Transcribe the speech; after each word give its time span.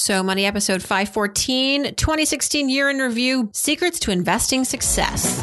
So, 0.00 0.22
Money 0.22 0.46
episode 0.46 0.80
514, 0.80 1.96
2016 1.96 2.68
year 2.68 2.88
in 2.88 2.98
review 2.98 3.50
Secrets 3.52 3.98
to 3.98 4.12
Investing 4.12 4.62
Success. 4.62 5.42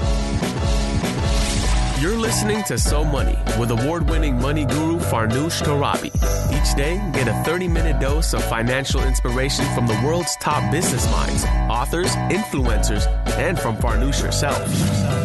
You're 2.02 2.16
listening 2.16 2.64
to 2.64 2.78
So 2.78 3.04
Money 3.04 3.38
with 3.60 3.72
award 3.72 4.10
winning 4.10 4.40
money 4.40 4.64
guru 4.64 4.98
Farnoosh 4.98 5.62
Torabi. 5.62 6.08
Each 6.54 6.74
day, 6.74 6.96
get 7.14 7.28
a 7.28 7.34
30 7.44 7.68
minute 7.68 8.00
dose 8.00 8.34
of 8.34 8.46
financial 8.46 9.04
inspiration 9.04 9.66
from 9.76 9.88
the 9.88 10.02
world's 10.06 10.38
top 10.38 10.72
business 10.72 11.06
minds, 11.12 11.44
authors, 11.70 12.16
influencers, 12.32 13.08
and 13.38 13.60
from 13.60 13.76
Farnoosh 13.76 14.22
herself. 14.22 15.25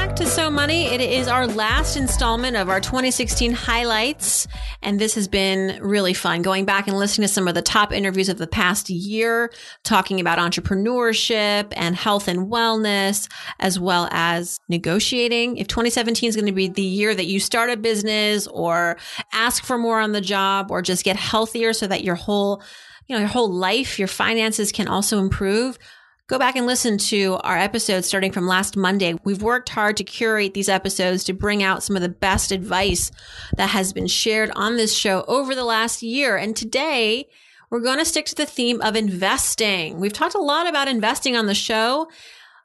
to 0.21 0.27
So 0.27 0.51
Money. 0.51 0.85
It 0.85 1.01
is 1.01 1.27
our 1.27 1.47
last 1.47 1.97
installment 1.97 2.55
of 2.55 2.69
our 2.69 2.79
2016 2.79 3.53
highlights. 3.53 4.47
And 4.83 4.99
this 4.99 5.15
has 5.15 5.27
been 5.27 5.81
really 5.81 6.13
fun 6.13 6.43
going 6.43 6.63
back 6.63 6.87
and 6.87 6.95
listening 6.95 7.27
to 7.27 7.33
some 7.33 7.47
of 7.47 7.55
the 7.55 7.63
top 7.63 7.91
interviews 7.91 8.29
of 8.29 8.37
the 8.37 8.45
past 8.45 8.91
year, 8.91 9.51
talking 9.83 10.19
about 10.19 10.37
entrepreneurship 10.37 11.73
and 11.75 11.95
health 11.95 12.27
and 12.27 12.51
wellness, 12.51 13.31
as 13.59 13.79
well 13.79 14.09
as 14.11 14.59
negotiating. 14.69 15.57
If 15.57 15.67
2017 15.67 16.29
is 16.29 16.35
going 16.35 16.45
to 16.45 16.51
be 16.51 16.67
the 16.67 16.83
year 16.83 17.15
that 17.15 17.25
you 17.25 17.39
start 17.39 17.71
a 17.71 17.77
business 17.77 18.45
or 18.45 18.97
ask 19.33 19.63
for 19.63 19.79
more 19.79 19.99
on 19.99 20.11
the 20.11 20.21
job 20.21 20.69
or 20.69 20.83
just 20.83 21.03
get 21.03 21.15
healthier 21.15 21.73
so 21.73 21.87
that 21.87 22.03
your 22.03 22.15
whole 22.15 22.61
you 23.07 23.15
know, 23.15 23.19
your 23.19 23.29
whole 23.29 23.51
life, 23.51 23.97
your 23.97 24.07
finances 24.07 24.71
can 24.71 24.87
also 24.87 25.19
improve 25.19 25.77
go 26.31 26.39
back 26.39 26.55
and 26.55 26.65
listen 26.65 26.97
to 26.97 27.37
our 27.43 27.57
episodes 27.57 28.07
starting 28.07 28.31
from 28.31 28.47
last 28.47 28.77
Monday. 28.77 29.15
We've 29.25 29.41
worked 29.41 29.67
hard 29.67 29.97
to 29.97 30.05
curate 30.05 30.53
these 30.53 30.69
episodes 30.69 31.25
to 31.25 31.33
bring 31.33 31.61
out 31.61 31.83
some 31.83 31.97
of 31.97 32.01
the 32.01 32.07
best 32.07 32.53
advice 32.53 33.11
that 33.57 33.71
has 33.71 33.91
been 33.91 34.07
shared 34.07 34.49
on 34.55 34.77
this 34.77 34.95
show 34.95 35.25
over 35.27 35.53
the 35.53 35.65
last 35.65 36.01
year. 36.01 36.37
And 36.37 36.55
today 36.55 37.27
we're 37.69 37.81
going 37.81 37.97
to 37.97 38.05
stick 38.05 38.27
to 38.27 38.35
the 38.35 38.45
theme 38.45 38.79
of 38.79 38.95
investing. 38.95 39.99
We've 39.99 40.13
talked 40.13 40.35
a 40.35 40.39
lot 40.39 40.69
about 40.69 40.87
investing 40.87 41.35
on 41.35 41.47
the 41.47 41.53
show. 41.53 42.09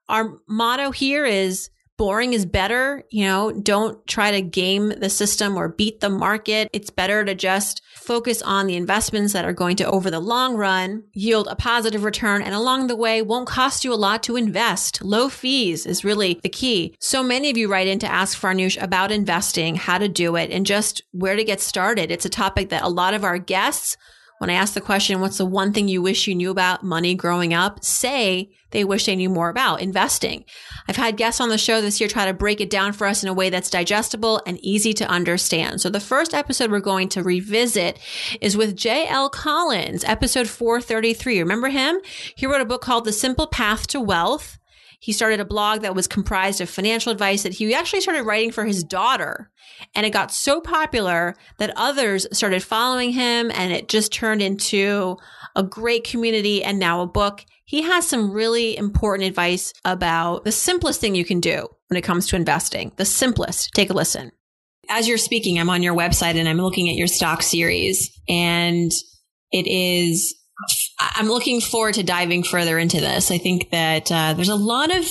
Our 0.08 0.38
motto 0.46 0.92
here 0.92 1.24
is 1.24 1.68
boring 1.96 2.34
is 2.34 2.46
better. 2.46 3.02
You 3.10 3.24
know, 3.24 3.50
don't 3.50 4.06
try 4.06 4.30
to 4.30 4.42
game 4.42 4.90
the 4.90 5.10
system 5.10 5.56
or 5.56 5.70
beat 5.70 5.98
the 5.98 6.08
market. 6.10 6.68
It's 6.72 6.90
better 6.90 7.24
to 7.24 7.34
just 7.34 7.82
focus 8.06 8.40
on 8.40 8.66
the 8.66 8.76
investments 8.76 9.32
that 9.32 9.44
are 9.44 9.52
going 9.52 9.76
to, 9.76 9.84
over 9.84 10.10
the 10.10 10.20
long 10.20 10.56
run, 10.56 11.02
yield 11.12 11.48
a 11.50 11.56
positive 11.56 12.04
return 12.04 12.40
and 12.40 12.54
along 12.54 12.86
the 12.86 12.96
way 12.96 13.20
won't 13.20 13.48
cost 13.48 13.84
you 13.84 13.92
a 13.92 13.94
lot 13.94 14.22
to 14.22 14.36
invest. 14.36 15.02
Low 15.02 15.28
fees 15.28 15.84
is 15.84 16.04
really 16.04 16.40
the 16.42 16.48
key. 16.48 16.94
So 17.00 17.22
many 17.22 17.50
of 17.50 17.56
you 17.56 17.68
write 17.68 17.88
in 17.88 17.98
to 17.98 18.10
ask 18.10 18.38
Farnoosh 18.38 18.80
about 18.80 19.10
investing, 19.10 19.74
how 19.74 19.98
to 19.98 20.08
do 20.08 20.36
it, 20.36 20.50
and 20.50 20.64
just 20.64 21.02
where 21.10 21.36
to 21.36 21.44
get 21.44 21.60
started. 21.60 22.10
It's 22.10 22.24
a 22.24 22.30
topic 22.30 22.68
that 22.68 22.84
a 22.84 22.88
lot 22.88 23.12
of 23.12 23.24
our 23.24 23.38
guests 23.38 23.96
when 24.38 24.50
I 24.50 24.54
ask 24.54 24.74
the 24.74 24.80
question, 24.80 25.20
what's 25.20 25.38
the 25.38 25.46
one 25.46 25.72
thing 25.72 25.88
you 25.88 26.02
wish 26.02 26.26
you 26.26 26.34
knew 26.34 26.50
about 26.50 26.82
money 26.82 27.14
growing 27.14 27.54
up? 27.54 27.82
Say 27.82 28.50
they 28.70 28.84
wish 28.84 29.06
they 29.06 29.16
knew 29.16 29.30
more 29.30 29.48
about 29.48 29.80
investing. 29.80 30.44
I've 30.88 30.96
had 30.96 31.16
guests 31.16 31.40
on 31.40 31.48
the 31.48 31.56
show 31.56 31.80
this 31.80 32.00
year 32.00 32.08
try 32.08 32.26
to 32.26 32.34
break 32.34 32.60
it 32.60 32.68
down 32.68 32.92
for 32.92 33.06
us 33.06 33.22
in 33.22 33.28
a 33.28 33.34
way 33.34 33.48
that's 33.48 33.70
digestible 33.70 34.42
and 34.46 34.58
easy 34.60 34.92
to 34.94 35.08
understand. 35.08 35.80
So 35.80 35.88
the 35.88 36.00
first 36.00 36.34
episode 36.34 36.70
we're 36.70 36.80
going 36.80 37.08
to 37.10 37.22
revisit 37.22 37.98
is 38.40 38.56
with 38.56 38.76
J.L. 38.76 39.30
Collins, 39.30 40.04
episode 40.04 40.48
433. 40.48 41.38
Remember 41.38 41.68
him? 41.68 42.00
He 42.34 42.46
wrote 42.46 42.60
a 42.60 42.66
book 42.66 42.82
called 42.82 43.04
The 43.04 43.12
Simple 43.12 43.46
Path 43.46 43.86
to 43.88 44.00
Wealth. 44.00 44.58
He 45.00 45.12
started 45.12 45.40
a 45.40 45.44
blog 45.44 45.82
that 45.82 45.94
was 45.94 46.06
comprised 46.06 46.60
of 46.60 46.70
financial 46.70 47.12
advice 47.12 47.42
that 47.42 47.54
he 47.54 47.74
actually 47.74 48.00
started 48.00 48.24
writing 48.24 48.50
for 48.50 48.64
his 48.64 48.82
daughter. 48.82 49.50
And 49.94 50.06
it 50.06 50.10
got 50.10 50.32
so 50.32 50.60
popular 50.60 51.36
that 51.58 51.72
others 51.76 52.26
started 52.32 52.62
following 52.62 53.12
him 53.12 53.50
and 53.52 53.72
it 53.72 53.88
just 53.88 54.12
turned 54.12 54.42
into 54.42 55.16
a 55.54 55.62
great 55.62 56.04
community 56.04 56.62
and 56.64 56.78
now 56.78 57.02
a 57.02 57.06
book. 57.06 57.44
He 57.64 57.82
has 57.82 58.06
some 58.06 58.30
really 58.30 58.76
important 58.76 59.28
advice 59.28 59.72
about 59.84 60.44
the 60.44 60.52
simplest 60.52 61.00
thing 61.00 61.14
you 61.14 61.24
can 61.24 61.40
do 61.40 61.66
when 61.88 61.98
it 61.98 62.04
comes 62.04 62.28
to 62.28 62.36
investing. 62.36 62.92
The 62.96 63.04
simplest. 63.04 63.72
Take 63.74 63.90
a 63.90 63.94
listen. 63.94 64.32
As 64.88 65.08
you're 65.08 65.18
speaking, 65.18 65.58
I'm 65.58 65.70
on 65.70 65.82
your 65.82 65.96
website 65.96 66.36
and 66.36 66.48
I'm 66.48 66.58
looking 66.58 66.88
at 66.88 66.94
your 66.94 67.08
stock 67.08 67.42
series 67.42 68.10
and 68.28 68.92
it 69.50 69.66
is 69.66 70.35
I'm 70.98 71.26
looking 71.26 71.60
forward 71.60 71.94
to 71.94 72.02
diving 72.02 72.42
further 72.42 72.78
into 72.78 73.00
this. 73.00 73.30
I 73.30 73.38
think 73.38 73.70
that 73.70 74.10
uh, 74.10 74.34
there's 74.34 74.48
a 74.48 74.56
lot 74.56 74.94
of 74.94 75.06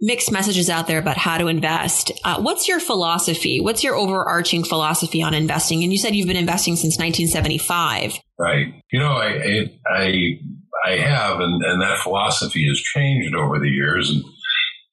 mixed 0.00 0.32
messages 0.32 0.70
out 0.70 0.86
there 0.86 0.98
about 0.98 1.18
how 1.18 1.38
to 1.38 1.46
invest. 1.46 2.10
Uh, 2.24 2.40
what's 2.40 2.66
your 2.66 2.80
philosophy? 2.80 3.60
What's 3.60 3.84
your 3.84 3.94
overarching 3.94 4.64
philosophy 4.64 5.22
on 5.22 5.34
investing? 5.34 5.82
And 5.82 5.92
you 5.92 5.98
said 5.98 6.14
you've 6.14 6.26
been 6.26 6.36
investing 6.36 6.76
since 6.76 6.98
1975. 6.98 8.18
Right. 8.38 8.74
You 8.90 8.98
know, 8.98 9.12
I 9.12 9.70
I 9.86 10.38
I 10.86 10.96
have, 10.96 11.40
and, 11.40 11.62
and 11.62 11.82
that 11.82 11.98
philosophy 11.98 12.66
has 12.68 12.78
changed 12.80 13.34
over 13.34 13.58
the 13.58 13.68
years, 13.68 14.10
and 14.10 14.24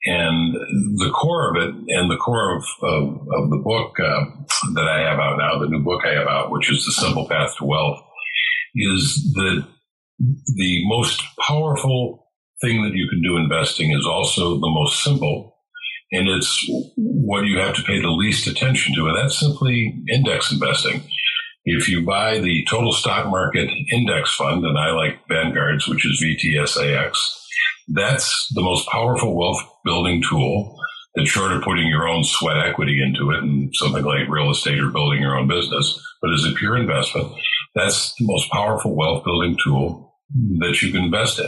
and 0.05 0.53
the 0.99 1.11
core 1.11 1.49
of 1.49 1.63
it, 1.63 1.73
and 1.73 2.11
the 2.11 2.17
core 2.17 2.57
of 2.57 2.63
of, 2.83 3.03
of 3.31 3.49
the 3.49 3.61
book 3.63 3.97
uh, 3.99 4.25
that 4.73 4.87
I 4.87 5.09
have 5.09 5.19
out 5.19 5.37
now, 5.37 5.59
the 5.59 5.69
new 5.69 5.83
book 5.83 6.01
I 6.05 6.13
have 6.13 6.27
out, 6.27 6.51
which 6.51 6.69
is 6.69 6.85
the 6.85 6.91
Simple 6.91 7.27
Path 7.27 7.55
to 7.59 7.65
Wealth, 7.65 7.99
is 8.75 9.31
that 9.35 9.65
the 10.19 10.81
most 10.87 11.21
powerful 11.47 12.27
thing 12.61 12.83
that 12.83 12.93
you 12.93 13.07
can 13.09 13.21
do 13.21 13.37
investing 13.37 13.91
is 13.91 14.05
also 14.05 14.55
the 14.55 14.69
most 14.69 15.03
simple. 15.03 15.55
And 16.11 16.27
it's 16.27 16.65
what 16.95 17.45
you 17.45 17.59
have 17.59 17.75
to 17.75 17.83
pay 17.83 17.99
the 17.99 18.09
least 18.09 18.47
attention 18.47 18.95
to. 18.95 19.07
And 19.07 19.17
that's 19.17 19.39
simply 19.39 20.03
index 20.09 20.51
investing. 20.51 21.03
If 21.65 21.89
you 21.89 22.05
buy 22.05 22.39
the 22.39 22.65
total 22.69 22.93
stock 22.93 23.27
market 23.27 23.69
index 23.91 24.33
fund, 24.33 24.63
and 24.63 24.77
I 24.77 24.91
like 24.91 25.27
Vanguard's, 25.27 25.87
which 25.87 26.05
is 26.05 26.23
VTSAX, 26.23 27.17
that's 27.89 28.47
the 28.53 28.61
most 28.61 28.87
powerful 28.87 29.35
wealth 29.35 29.61
building 29.83 30.23
tool 30.27 30.77
that's 31.15 31.29
short 31.29 31.51
of 31.51 31.63
putting 31.63 31.87
your 31.87 32.07
own 32.07 32.23
sweat 32.23 32.57
equity 32.57 33.01
into 33.01 33.31
it 33.31 33.43
and 33.43 33.69
something 33.75 34.03
like 34.03 34.29
real 34.29 34.51
estate 34.51 34.79
or 34.79 34.91
building 34.91 35.21
your 35.21 35.35
own 35.35 35.47
business. 35.47 35.99
But 36.21 36.33
as 36.33 36.45
a 36.45 36.53
pure 36.53 36.77
investment, 36.77 37.33
that's 37.75 38.13
the 38.17 38.25
most 38.25 38.49
powerful 38.51 38.95
wealth 38.95 39.25
building 39.25 39.57
tool 39.61 40.06
that 40.59 40.81
you 40.81 40.91
can 40.91 41.05
invest 41.05 41.39
in. 41.39 41.45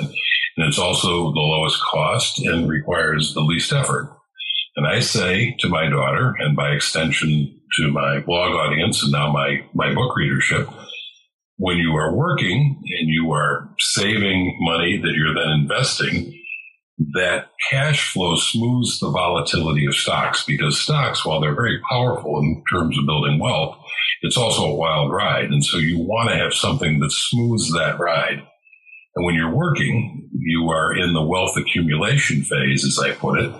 And 0.57 0.67
it's 0.67 0.79
also 0.79 1.31
the 1.31 1.39
lowest 1.39 1.81
cost 1.81 2.39
and 2.39 2.69
requires 2.69 3.33
the 3.33 3.41
least 3.41 3.71
effort. 3.71 4.15
And 4.75 4.87
I 4.87 4.99
say 4.99 5.55
to 5.59 5.69
my 5.69 5.89
daughter, 5.89 6.33
and 6.39 6.55
by 6.55 6.71
extension 6.71 7.59
to 7.77 7.91
my 7.91 8.19
blog 8.19 8.51
audience 8.51 9.03
and 9.03 9.11
now 9.11 9.31
my, 9.31 9.65
my 9.73 9.93
book 9.93 10.15
readership, 10.15 10.69
when 11.57 11.77
you 11.77 11.95
are 11.95 12.15
working 12.15 12.81
and 12.99 13.09
you 13.09 13.31
are 13.31 13.69
saving 13.79 14.57
money 14.61 14.97
that 14.97 15.13
you're 15.13 15.35
then 15.35 15.59
investing, 15.61 16.33
that 17.13 17.47
cash 17.69 18.11
flow 18.11 18.35
smooths 18.35 18.99
the 18.99 19.09
volatility 19.09 19.85
of 19.85 19.95
stocks 19.95 20.43
because 20.45 20.79
stocks, 20.79 21.25
while 21.25 21.39
they're 21.39 21.55
very 21.55 21.79
powerful 21.89 22.39
in 22.39 22.63
terms 22.71 22.97
of 22.97 23.05
building 23.05 23.39
wealth, 23.39 23.77
it's 24.21 24.37
also 24.37 24.63
a 24.63 24.75
wild 24.75 25.11
ride. 25.11 25.45
And 25.45 25.63
so 25.63 25.77
you 25.77 25.99
want 25.99 26.29
to 26.29 26.35
have 26.35 26.53
something 26.53 26.99
that 26.99 27.11
smooths 27.11 27.71
that 27.73 27.99
ride. 27.99 28.43
And 29.15 29.25
when 29.25 29.35
you're 29.35 29.55
working, 29.55 30.29
you 30.33 30.69
are 30.69 30.95
in 30.95 31.13
the 31.13 31.25
wealth 31.25 31.57
accumulation 31.57 32.43
phase, 32.43 32.85
as 32.85 32.99
I 33.03 33.13
put 33.13 33.39
it. 33.39 33.51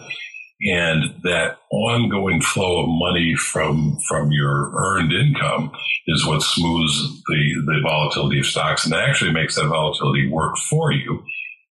And 0.61 1.21
that 1.23 1.57
ongoing 1.71 2.41
flow 2.41 2.83
of 2.83 2.89
money 2.89 3.33
from, 3.35 3.97
from 4.07 4.31
your 4.31 4.71
earned 4.75 5.13
income 5.13 5.71
is 6.07 6.25
what 6.25 6.41
smooths 6.41 7.23
the, 7.27 7.63
the 7.65 7.79
volatility 7.81 8.39
of 8.39 8.45
stocks 8.45 8.85
and 8.85 8.93
actually 8.93 9.31
makes 9.31 9.55
that 9.55 9.67
volatility 9.67 10.29
work 10.29 10.57
for 10.57 10.91
you. 10.91 11.23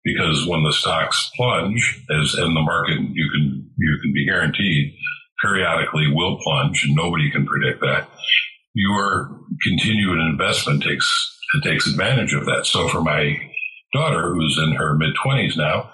Because 0.06 0.48
when 0.48 0.64
the 0.64 0.72
stocks 0.72 1.30
plunge, 1.36 2.01
as 2.10 2.34
in 2.36 2.54
the 2.54 2.62
market, 2.62 2.98
you 3.12 3.30
can, 3.30 3.69
you 3.78 4.00
can 4.01 4.13
be 4.13 4.25
guaranteed 4.25 4.94
periodically 5.44 6.07
will 6.12 6.40
plunge 6.42 6.86
and 6.86 6.96
nobody 6.96 7.30
can 7.30 7.46
predict 7.46 7.81
that. 7.81 8.10
Your 8.74 9.40
continued 9.63 10.19
investment 10.19 10.84
takes, 10.84 11.40
takes 11.63 11.88
advantage 11.88 12.34
of 12.34 12.46
that. 12.46 12.66
So 12.66 12.88
for 12.88 13.01
my 13.01 13.36
daughter, 13.94 14.34
who's 14.34 14.60
in 14.62 14.74
her 14.74 14.95
mid 14.95 15.16
20s 15.16 15.57
now, 15.57 15.92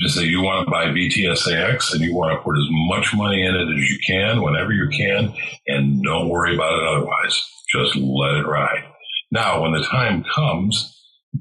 just 0.00 0.16
say 0.16 0.24
you 0.24 0.40
want 0.40 0.66
to 0.66 0.70
buy 0.70 0.86
VTSAX 0.86 1.92
and 1.92 2.00
you 2.00 2.14
want 2.14 2.32
to 2.32 2.42
put 2.42 2.56
as 2.56 2.66
much 2.70 3.14
money 3.14 3.44
in 3.44 3.54
it 3.54 3.74
as 3.76 3.90
you 3.90 3.98
can 4.06 4.42
whenever 4.42 4.72
you 4.72 4.88
can, 4.88 5.34
and 5.66 6.02
don't 6.02 6.28
worry 6.28 6.54
about 6.54 6.72
it 6.72 6.88
otherwise. 6.88 7.42
Just 7.70 7.96
let 7.96 8.36
it 8.36 8.46
ride. 8.46 8.84
Now, 9.30 9.62
when 9.62 9.72
the 9.72 9.86
time 9.90 10.24
comes 10.34 10.90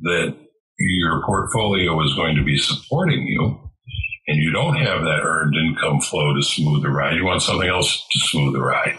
that 0.02 0.36
your 0.78 1.24
portfolio 1.26 2.02
is 2.04 2.14
going 2.16 2.36
to 2.36 2.44
be 2.44 2.58
supporting 2.58 3.26
you, 3.26 3.60
and 4.28 4.38
you 4.38 4.52
don't 4.52 4.76
have 4.76 5.02
that 5.02 5.22
earned 5.24 5.56
income 5.56 6.00
flow 6.02 6.34
to 6.34 6.42
smooth 6.42 6.84
the 6.84 6.90
ride, 6.90 7.16
you 7.16 7.26
want 7.26 7.42
something 7.42 7.70
else 7.70 8.06
to 8.12 8.20
smooth 8.20 8.54
the 8.54 8.62
ride. 8.62 8.98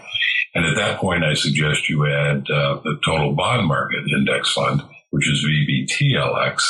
And 0.55 0.65
at 0.65 0.77
that 0.77 0.99
point, 0.99 1.25
I 1.25 1.35
suggest 1.35 1.89
you 1.89 2.07
add 2.07 2.49
uh, 2.51 2.81
the 2.85 2.99
total 3.05 3.33
bond 3.33 3.67
market 3.67 4.05
index 4.17 4.53
fund 4.53 4.83
which 5.15 5.31
is 5.31 5.47
VBTLX. 5.47 6.61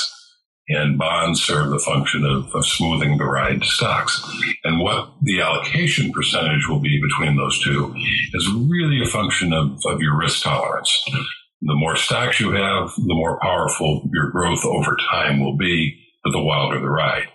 and 0.69 0.99
bonds 0.99 1.43
serve 1.43 1.70
the 1.70 1.79
function 1.79 2.25
of, 2.26 2.55
of 2.55 2.67
smoothing 2.67 3.17
the 3.17 3.25
ride 3.25 3.62
to 3.62 3.67
stocks. 3.67 4.23
And 4.64 4.81
what 4.81 5.14
the 5.23 5.41
allocation 5.41 6.12
percentage 6.12 6.69
will 6.69 6.81
be 6.81 7.00
between 7.00 7.37
those 7.37 7.58
two 7.62 7.94
is 8.35 8.50
really 8.52 9.00
a 9.02 9.08
function 9.08 9.55
of, 9.55 9.79
of 9.87 10.00
your 10.02 10.19
risk 10.19 10.43
tolerance. 10.43 10.93
The 11.62 11.75
more 11.75 11.96
stocks 11.96 12.38
you 12.38 12.52
have, 12.52 12.93
the 12.96 13.14
more 13.14 13.38
powerful 13.41 14.06
your 14.12 14.31
growth 14.31 14.64
over 14.64 14.94
time 15.11 15.41
will 15.41 15.56
be, 15.56 15.99
but 16.23 16.32
the 16.32 16.43
wilder 16.44 16.81
the 16.81 16.91
ride. 16.91 17.29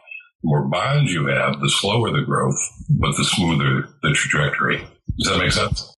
The 0.43 0.47
more 0.47 0.67
bonds 0.69 1.11
you 1.11 1.25
have, 1.25 1.59
the 1.59 1.69
slower 1.69 2.11
the 2.11 2.23
growth, 2.23 2.59
but 2.87 3.15
the 3.17 3.25
smoother 3.25 3.89
the 4.03 4.13
trajectory. 4.13 4.77
Does 5.17 5.31
that 5.31 5.39
make 5.39 5.51
sense? 5.51 5.91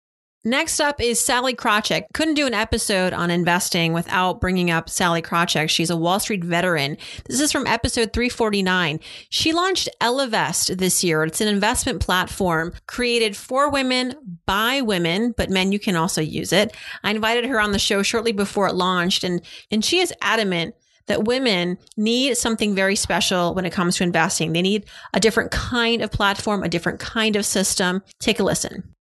Next 0.45 0.81
up 0.81 1.03
is 1.03 1.21
Sallie 1.21 1.55
Krawcheck. 1.55 2.05
Couldn't 2.15 2.33
do 2.33 2.47
an 2.47 2.55
episode 2.55 3.13
on 3.13 3.31
investing 3.31 3.93
without 3.93 4.41
bringing 4.41 4.71
up 4.71 4.89
Sallie 4.89 5.21
Krawcheck. 5.21 5.69
She's 5.69 5.91
a 5.91 5.97
Wall 5.99 6.19
Street 6.19 6.43
veteran. 6.43 6.97
This 7.29 7.41
is 7.41 7.53
from 7.53 7.67
episode 7.67 8.15
349. 8.15 9.01
She 9.29 9.53
launched 9.53 9.91
Ellevest 10.01 10.79
this 10.79 11.05
year. 11.05 11.25
It's 11.25 11.43
an 11.43 11.49
investment 11.49 12.01
platform 12.01 12.73
created 12.87 13.37
for 13.37 13.71
women 13.71 14.15
by 14.47 14.81
women, 14.81 15.35
but 15.37 15.51
men, 15.51 15.73
you 15.73 15.79
can 15.79 15.95
also 15.95 16.23
use 16.23 16.55
it. 16.55 16.75
I 17.05 17.11
invited 17.11 17.45
her 17.45 17.61
on 17.61 17.73
the 17.73 17.79
show 17.79 18.03
shortly 18.03 18.33
before 18.33 18.67
it 18.67 18.75
launched 18.75 19.25
and, 19.25 19.43
and 19.71 19.85
she 19.85 19.99
is 19.99 20.11
adamant 20.23 20.75
that 21.07 21.25
women 21.25 21.77
need 21.99 22.39
something 22.39 22.75
very 22.75 22.97
special 22.97 23.53
when 23.53 23.67
it 23.67 23.75
comes 23.75 23.97
to 23.97 24.05
investing. 24.05 24.55
They 24.55 24.63
need 24.63 24.87
a 25.13 25.21
different 25.21 25.51
kind 25.51 26.01
of 26.01 26.11
platform, 26.11 26.63
a 26.63 26.69
different 26.71 26.99
kind 26.99 27.37
of 27.37 27.45
system. 27.45 28.03
Take 28.21 28.41
a 28.41 28.43
listen. 28.43 28.95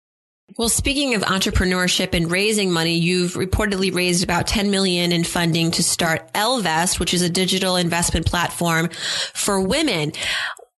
Well, 0.58 0.70
speaking 0.70 1.16
of 1.16 1.22
entrepreneurship 1.22 2.14
and 2.14 2.30
raising 2.30 2.72
money, 2.72 2.98
you've 2.98 3.34
reportedly 3.34 3.94
raised 3.94 4.24
about 4.24 4.48
10 4.48 4.72
million 4.72 5.12
in 5.12 5.24
funding 5.24 5.72
to 5.72 5.84
start 5.84 6.34
Ellevest, 6.34 7.00
which 7.00 7.14
is 7.14 7.22
a 7.22 7.30
digital 7.30 7.76
investment 7.76 8.26
platform 8.26 8.90
for 8.90 9.62
women. 9.62 10.12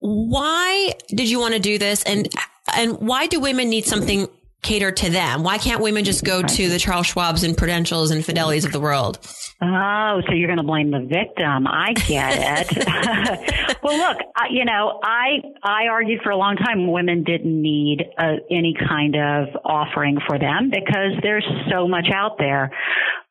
Why 0.01 0.95
did 1.09 1.31
you 1.31 1.39
want 1.39 1.55
to 1.55 1.61
do 1.61 1.79
this? 1.79 2.03
And, 2.03 2.29
and 2.75 2.99
why 2.99 3.27
do 3.27 3.39
women 3.41 3.69
need 3.69 3.85
something 3.85 4.29
catered 4.63 4.97
to 4.99 5.11
them? 5.11 5.43
Why 5.43 5.59
can't 5.59 5.81
women 5.81 6.05
just 6.05 6.25
go 6.25 6.43
to 6.43 6.69
the 6.69 6.79
Charles 6.79 7.07
Schwabs 7.07 7.45
and 7.45 7.57
Prudentials 7.57 8.11
and 8.11 8.25
Fidelities 8.25 8.65
of 8.65 8.73
the 8.73 8.81
world? 8.81 9.19
Oh, 9.63 10.23
so 10.27 10.35
you're 10.35 10.49
going 10.49 10.59
to 10.59 10.65
blame 10.65 10.91
the 10.91 11.01
victim. 11.01 11.67
I 11.67 11.93
get 11.93 12.71
it. 12.71 13.77
well, 13.83 13.99
look, 13.99 14.17
I, 14.35 14.47
you 14.51 14.65
know, 14.65 15.01
I, 15.03 15.43
I 15.63 15.89
argued 15.91 16.21
for 16.23 16.31
a 16.31 16.37
long 16.37 16.57
time 16.57 16.91
women 16.91 17.25
didn't 17.25 17.61
need 17.61 18.05
uh, 18.19 18.37
any 18.51 18.75
kind 18.89 19.17
of 19.17 19.49
offering 19.65 20.19
for 20.27 20.39
them 20.39 20.71
because 20.71 21.21
there's 21.23 21.47
so 21.71 21.87
much 21.87 22.07
out 22.15 22.37
there. 22.39 22.71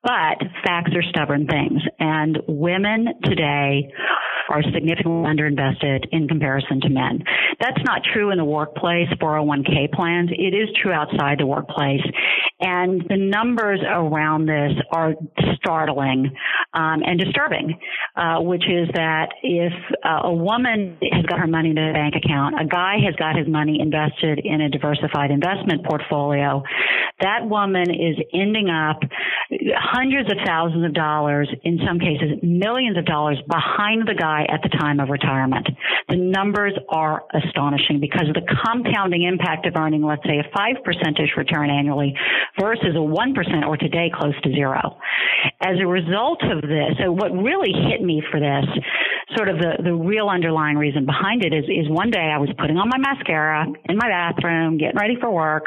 But 0.03 0.37
facts 0.63 0.91
are 0.95 1.03
stubborn 1.09 1.47
things 1.47 1.81
and 1.99 2.37
women 2.47 3.07
today 3.23 3.91
are 4.49 4.63
significantly 4.73 5.29
underinvested 5.29 6.05
in 6.11 6.27
comparison 6.27 6.81
to 6.81 6.89
men. 6.89 7.23
That's 7.59 7.81
not 7.85 8.01
true 8.13 8.31
in 8.31 8.37
the 8.37 8.45
workplace, 8.45 9.07
401k 9.21 9.93
plans. 9.93 10.29
It 10.31 10.53
is 10.53 10.69
true 10.81 10.91
outside 10.91 11.39
the 11.39 11.45
workplace. 11.45 12.01
And 12.59 13.01
the 13.07 13.17
numbers 13.17 13.79
around 13.87 14.47
this 14.47 14.73
are 14.91 15.13
startling 15.55 16.31
um, 16.73 17.01
and 17.03 17.19
disturbing, 17.19 17.79
uh, 18.15 18.41
which 18.41 18.63
is 18.69 18.89
that 18.93 19.29
if 19.41 19.73
uh, 20.03 20.27
a 20.27 20.33
woman 20.33 20.97
has 21.11 21.25
got 21.25 21.39
her 21.39 21.47
money 21.47 21.71
in 21.71 21.77
a 21.77 21.93
bank 21.93 22.13
account, 22.15 22.61
a 22.61 22.65
guy 22.65 22.97
has 23.03 23.15
got 23.15 23.35
his 23.35 23.47
money 23.47 23.79
invested 23.81 24.39
in 24.43 24.61
a 24.61 24.69
diversified 24.69 25.31
investment 25.31 25.83
portfolio, 25.85 26.61
that 27.21 27.47
woman 27.49 27.89
is 27.89 28.15
ending 28.33 28.69
up 28.69 29.01
hundreds 29.75 30.31
of 30.31 30.37
thousands 30.45 30.85
of 30.85 30.93
dollars, 30.93 31.49
in 31.63 31.79
some 31.85 31.99
cases 31.99 32.37
millions 32.43 32.97
of 32.97 33.05
dollars 33.05 33.37
behind 33.49 34.07
the 34.07 34.13
guy 34.13 34.45
at 34.47 34.61
the 34.61 34.69
time 34.69 34.99
of 34.99 35.09
retirement. 35.09 35.67
The 36.07 36.17
numbers 36.17 36.73
are 36.89 37.23
astonishing 37.33 37.99
because 37.99 38.27
of 38.27 38.35
the 38.35 38.45
compounding 38.63 39.23
impact 39.23 39.65
of 39.65 39.75
earning, 39.75 40.03
let's 40.03 40.23
say, 40.23 40.37
a 40.37 40.45
5 40.55 40.83
percentage 40.83 41.33
return 41.35 41.69
annually 41.69 42.13
versus 42.59 42.93
a 42.95 42.99
1% 42.99 43.67
or 43.67 43.77
today 43.77 44.11
close 44.13 44.39
to 44.43 44.51
zero. 44.51 44.97
As 45.61 45.77
a 45.81 45.87
result 45.87 46.43
of 46.43 46.58
this, 46.67 46.97
so 46.99 47.11
what 47.11 47.31
really 47.31 47.71
hit 47.71 48.01
me 48.01 48.21
for 48.31 48.39
this, 48.39 48.65
sort 49.37 49.49
of 49.49 49.57
the, 49.57 49.77
the 49.83 49.93
real 49.93 50.27
underlying 50.27 50.77
reason 50.77 51.05
behind 51.05 51.45
it 51.45 51.53
is, 51.53 51.65
is 51.65 51.85
one 51.89 52.09
day 52.09 52.33
I 52.33 52.37
was 52.37 52.49
putting 52.57 52.77
on 52.77 52.89
my 52.89 52.97
mascara 52.97 53.67
in 53.85 53.97
my 53.97 54.09
bathroom, 54.09 54.77
getting 54.77 54.97
ready 54.97 55.15
for 55.21 55.29
work, 55.29 55.65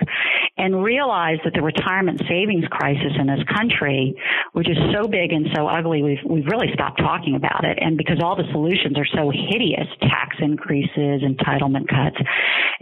and 0.59 0.83
realized 0.83 1.43
that 1.45 1.55
the 1.55 1.63
retirement 1.63 2.21
savings 2.29 2.65
crisis 2.71 3.15
in 3.19 3.27
this 3.27 3.43
country, 3.55 4.15
which 4.53 4.69
is 4.69 4.77
so 4.93 5.07
big 5.07 5.33
and 5.33 5.47
so 5.55 5.69
ugly, 5.69 6.03
we've, 6.03 6.23
we've 6.29 6.47
really 6.51 6.69
stopped 6.75 6.99
talking 6.99 7.37
about 7.37 7.65
it. 7.65 7.79
And 7.81 7.97
because 7.97 8.19
all 8.23 8.35
the 8.35 8.49
solutions 8.51 8.99
are 8.99 9.07
so 9.15 9.31
hideous, 9.31 9.87
tax 10.03 10.37
increases, 10.41 11.23
entitlement 11.23 11.87
cuts, 11.89 12.19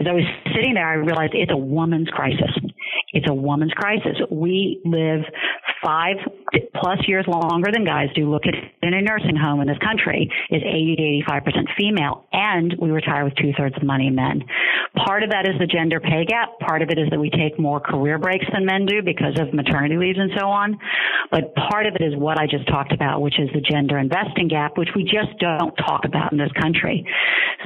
as 0.01 0.07
I 0.09 0.13
was 0.13 0.25
sitting 0.57 0.75
there, 0.75 0.89
I 0.89 0.95
realized 0.95 1.33
it's 1.35 1.53
a 1.53 1.57
woman's 1.57 2.09
crisis. 2.09 2.51
It's 3.13 3.29
a 3.29 3.35
woman's 3.35 3.73
crisis. 3.73 4.17
We 4.31 4.81
live 4.85 5.23
five 5.83 6.17
plus 6.75 6.99
years 7.07 7.27
longer 7.27 7.71
than 7.73 7.85
guys 7.85 8.09
do. 8.15 8.31
Look 8.31 8.45
at 8.47 8.55
in 8.83 8.95
a 8.95 9.03
nursing 9.03 9.37
home 9.37 9.61
in 9.61 9.69
this 9.69 9.79
country 9.79 10.31
is 10.51 10.63
80 10.63 10.97
to 10.97 11.03
85 11.27 11.45
percent 11.45 11.69
female, 11.77 12.25
and 12.33 12.75
we 12.81 12.91
retire 12.91 13.25
with 13.25 13.35
two 13.37 13.53
thirds 13.59 13.75
of 13.77 13.81
the 13.81 13.87
money 13.87 14.11
men. 14.11 14.45
Part 15.05 15.23
of 15.23 15.31
that 15.31 15.49
is 15.49 15.59
the 15.59 15.67
gender 15.67 16.01
pay 16.01 16.25
gap. 16.25 16.59
Part 16.61 16.83
of 16.83 16.91
it 16.91 16.99
is 16.99 17.09
that 17.11 17.19
we 17.19 17.31
take 17.31 17.59
more 17.59 17.81
career 17.81 18.19
breaks 18.19 18.47
than 18.53 18.67
men 18.67 18.87
do 18.87 19.03
because 19.03 19.39
of 19.39 19.55
maternity 19.55 19.97
leaves 19.97 20.19
and 20.19 20.31
so 20.39 20.47
on. 20.49 20.79
But 21.31 21.55
part 21.55 21.87
of 21.87 21.95
it 21.95 22.03
is 22.03 22.15
what 22.17 22.39
I 22.39 22.47
just 22.47 22.67
talked 22.69 22.93
about, 22.93 23.21
which 23.21 23.39
is 23.39 23.49
the 23.55 23.61
gender 23.61 23.99
investing 23.99 24.49
gap, 24.49 24.77
which 24.77 24.91
we 24.95 25.05
just 25.05 25.39
don't 25.39 25.75
talk 25.77 26.05
about 26.05 26.33
in 26.33 26.39
this 26.39 26.53
country. 26.61 27.07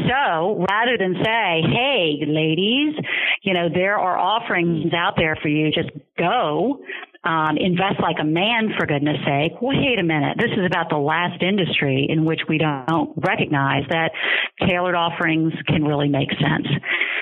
So 0.08 0.64
rather 0.68 0.98
than 0.98 1.14
say, 1.22 1.62
hey, 1.64 2.20
ladies, 2.26 2.94
you 3.42 3.54
know, 3.54 3.68
there 3.72 3.98
are 3.98 4.18
offerings 4.18 4.92
out 4.92 5.14
there 5.16 5.33
for 5.40 5.48
you, 5.48 5.70
just 5.70 5.90
go 6.18 6.80
um, 7.24 7.56
invest 7.56 8.00
like 8.00 8.16
a 8.20 8.24
man, 8.24 8.74
for 8.78 8.86
goodness 8.86 9.18
sake. 9.24 9.52
Wait 9.60 9.98
a 9.98 10.02
minute. 10.02 10.36
This 10.38 10.52
is 10.52 10.64
about 10.66 10.90
the 10.90 10.98
last 10.98 11.42
industry 11.42 12.06
in 12.08 12.24
which 12.24 12.40
we 12.48 12.58
don't 12.58 13.12
recognize 13.16 13.82
that 13.90 14.12
tailored 14.60 14.94
offerings 14.94 15.52
can 15.66 15.84
really 15.84 16.08
make 16.08 16.30
sense. 16.30 16.68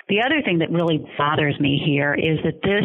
The 0.08 0.22
other 0.26 0.42
thing 0.44 0.58
that 0.58 0.70
really 0.70 0.98
bothers 1.16 1.58
me 1.60 1.80
here 1.84 2.12
is 2.14 2.38
that 2.44 2.60
this 2.62 2.84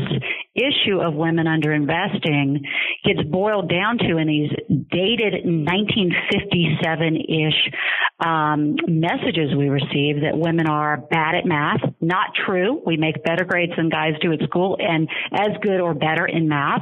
issue 0.55 1.01
of 1.01 1.15
women 1.15 1.47
underinvesting 1.47 2.61
gets 3.03 3.21
boiled 3.27 3.69
down 3.69 3.97
to 3.97 4.17
in 4.17 4.27
these 4.27 4.51
dated 4.91 5.43
1957-ish 5.43 7.71
um, 8.19 8.75
messages 8.87 9.53
we 9.55 9.69
receive 9.69 10.21
that 10.21 10.33
women 10.33 10.67
are 10.67 10.97
bad 10.97 11.35
at 11.35 11.45
math. 11.45 11.81
Not 12.01 12.31
true. 12.45 12.81
We 12.85 12.97
make 12.97 13.23
better 13.23 13.45
grades 13.45 13.73
than 13.75 13.89
guys 13.89 14.13
do 14.21 14.33
at 14.33 14.41
school 14.47 14.77
and 14.79 15.07
as 15.33 15.49
good 15.61 15.79
or 15.79 15.93
better 15.93 16.25
in 16.25 16.47
math. 16.47 16.81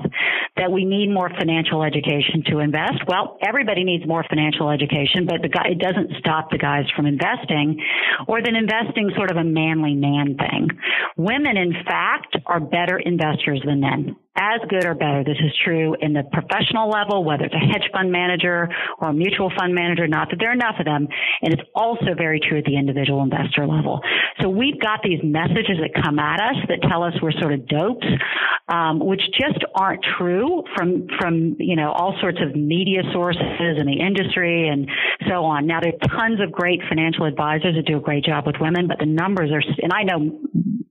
That 0.58 0.72
we 0.72 0.86
need 0.86 1.10
more 1.10 1.30
financial 1.30 1.84
education 1.84 2.44
to 2.48 2.60
invest. 2.60 3.04
Well, 3.08 3.38
everybody 3.46 3.84
needs 3.84 4.08
more 4.08 4.24
financial 4.30 4.70
education, 4.70 5.26
but 5.26 5.42
the 5.42 5.50
guy, 5.50 5.70
it 5.72 5.80
doesn't 5.80 6.18
stop 6.20 6.50
the 6.50 6.58
guys 6.58 6.86
from 6.96 7.06
investing 7.06 7.84
or 8.28 8.42
then 8.42 8.56
investing 8.56 9.12
sort 9.16 9.32
of 9.32 9.38
a 9.38 9.44
manly 9.44 9.96
man 9.96 10.38
thing. 10.38 10.70
Women, 11.18 11.58
in 11.58 11.74
fact, 11.84 12.38
are 12.46 12.60
better 12.60 12.98
investors 12.98 13.62
than 13.66 13.82
men 13.82 14.16
as 14.36 14.60
good 14.70 14.86
or 14.86 14.94
better. 14.94 15.24
This 15.24 15.38
is 15.40 15.52
true 15.64 15.96
in 16.00 16.14
the 16.14 16.24
professional 16.32 16.90
level, 16.90 17.24
whether 17.24 17.46
it's 17.46 17.56
a 17.56 17.58
hedge 17.58 17.90
fund 17.92 18.12
manager 18.12 18.70
or 19.00 19.10
a 19.10 19.14
mutual 19.14 19.52
fund 19.58 19.74
manager, 19.74 20.08
not 20.08 20.30
that 20.30 20.38
there 20.40 20.50
are 20.50 20.54
enough 20.54 20.76
of 20.80 20.86
them. 20.86 21.08
And 21.42 21.54
it's 21.54 21.64
also 21.74 22.14
very 22.18 22.40
true 22.40 22.58
at 22.58 22.66
the 22.66 22.78
individual 22.78 23.24
investor 23.24 23.66
level. 23.66 24.02
So 24.42 24.50
we've 24.50 24.80
got 24.80 25.02
these 25.04 25.20
messages 25.24 25.78
that 25.80 25.92
come 26.04 26.20
at 26.20 26.40
us 26.40 26.56
that 26.68 26.82
tell 26.90 27.04
us 27.04 27.14
we're 27.22 27.32
sort 27.40 27.54
of 27.54 27.68
dopes, 27.68 28.08
um, 28.68 29.00
which 29.00 29.22
just 29.40 29.64
aren't 29.74 30.04
true 30.18 30.64
from, 30.76 31.08
from, 31.20 31.56
you 31.60 31.76
know, 31.76 31.92
all 31.92 32.18
sorts 32.20 32.40
of 32.42 32.56
media 32.56 33.02
sources 33.14 33.42
in 33.80 33.86
the 33.86 34.00
industry 34.00 34.68
and 34.68 34.90
so 35.30 35.46
on. 35.46 35.66
Now 35.68 35.80
there 35.80 35.94
are 35.94 36.08
tons 36.20 36.42
of 36.42 36.52
great 36.52 36.82
financial 36.90 37.26
advisors 37.26 37.76
that 37.76 37.86
do 37.86 37.98
a 37.98 38.02
great 38.02 38.26
job 38.26 38.46
with 38.46 38.56
women, 38.60 38.88
but 38.88 39.00
the 39.00 39.06
numbers 39.06 39.52
are, 39.52 39.64
and 39.82 39.94
I 39.94 40.04
know 40.04 40.40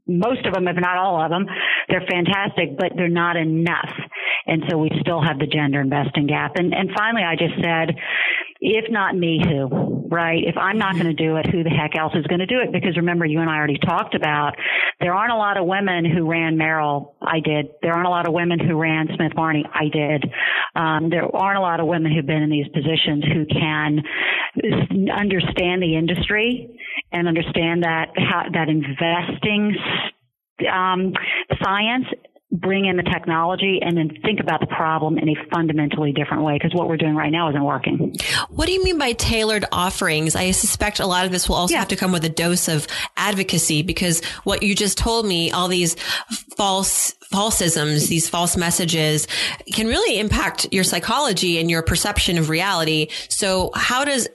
most 0.07 0.45
of 0.47 0.53
them, 0.53 0.69
if 0.69 0.77
not 0.77 0.97
all 0.97 1.23
of 1.23 1.31
them, 1.31 1.47
they're 1.89 2.07
fantastic, 2.09 2.77
but 2.79 2.93
they're 2.97 3.09
not 3.09 3.37
enough. 3.37 3.93
And 4.47 4.63
so 4.69 4.77
we 4.77 4.91
still 5.01 5.23
have 5.23 5.39
the 5.39 5.47
gender 5.47 5.81
investing 5.81 6.27
gap. 6.27 6.57
And, 6.57 6.75
and 6.75 6.91
finally, 6.97 7.23
I 7.23 7.37
just 7.37 7.55
said, 7.61 7.97
if 8.61 8.91
not 8.91 9.17
me, 9.17 9.43
who, 9.43 10.09
right? 10.11 10.43
If 10.45 10.57
I'm 10.57 10.79
not 10.79 10.95
going 10.95 11.07
to 11.07 11.15
do 11.15 11.37
it, 11.37 11.47
who 11.51 11.63
the 11.63 11.71
heck 11.71 11.97
else 11.99 12.13
is 12.15 12.27
going 12.27 12.41
to 12.41 12.47
do 12.47 12.61
it? 12.61 12.73
Because 12.73 12.97
remember, 12.97 13.25
you 13.25 13.41
and 13.41 13.51
I 13.51 13.57
already 13.57 13.79
talked 13.79 14.15
about 14.15 14.53
there 15.01 15.15
aren't 15.15 15.33
a 15.33 15.37
lot 15.37 15.57
of 15.57 15.67
women 15.67 16.05
who 16.05 16.31
ran 16.31 16.57
Merrill. 16.57 17.17
I 17.21 17.41
did. 17.41 17.67
There 17.83 17.93
aren't 17.93 18.07
a 18.07 18.11
lot 18.11 18.27
of 18.27 18.33
women 18.33 18.59
who 18.59 18.77
ran 18.77 19.09
Smith 19.17 19.33
Barney. 19.35 19.65
I 19.73 19.89
did. 19.93 20.25
Um, 20.75 21.11
there 21.11 21.25
aren't 21.35 21.59
a 21.59 21.63
lot 21.63 21.81
of 21.81 21.87
women 21.87 22.13
who've 22.13 22.27
been 22.27 22.43
in 22.43 22.51
these 22.51 22.69
positions 22.69 23.25
who 23.25 23.45
can 23.47 24.03
understand 25.11 25.83
the 25.83 25.97
industry 25.97 26.74
and 27.15 27.29
understand 27.29 27.85
that 27.85 28.13
how, 28.17 28.45
that 28.53 28.69
investing 28.69 29.77
um, 30.71 31.13
science 31.63 32.07
bring 32.55 32.87
in 32.87 32.97
the 32.97 33.03
technology 33.03 33.81
and 33.83 33.97
then 33.97 34.11
think 34.25 34.39
about 34.39 34.61
the 34.61 34.67
problem 34.67 35.19
in 35.19 35.29
a 35.29 35.35
fundamentally 35.53 36.13
different 36.13 36.45
way 36.45 36.55
because 36.55 36.73
what 36.73 36.89
we're 36.89 36.97
doing 36.97 37.17
right 37.17 37.33
now 37.33 37.49
isn't 37.49 37.65
working. 37.65 38.15
What 38.49 38.67
do 38.67 38.73
you 38.73 38.85
mean 38.85 38.97
by 38.97 39.13
tailored 39.13 39.65
offerings? 39.73 40.37
I 40.37 40.53
suspect 40.53 41.01
a 41.01 41.07
lot 41.07 41.27
of 41.27 41.33
this 41.33 41.49
will 41.49 41.57
also 41.57 41.73
yeah. 41.73 41.81
have 41.81 41.89
to 41.89 41.97
come 41.97 42.13
with 42.13 42.25
a 42.25 42.29
dose 42.29 42.69
of 42.69 42.87
advocacy 43.17 43.83
because 43.83 44.25
what 44.45 44.63
you 44.63 44.75
just 44.75 44.97
told 44.97 45.27
me, 45.27 45.51
all 45.51 45.67
these 45.67 45.97
false 46.57 47.15
falsisms, 47.33 48.09
these 48.09 48.29
false 48.29 48.57
messages 48.57 49.27
can 49.73 49.89
really 49.89 50.21
impact 50.21 50.69
your 50.71 50.85
psychology 50.85 51.59
and 51.59 51.69
your 51.69 51.83
perception 51.83 52.39
of 52.39 52.51
reality. 52.51 53.09
So 53.29 53.73
how 53.75 54.05
does 54.05 54.29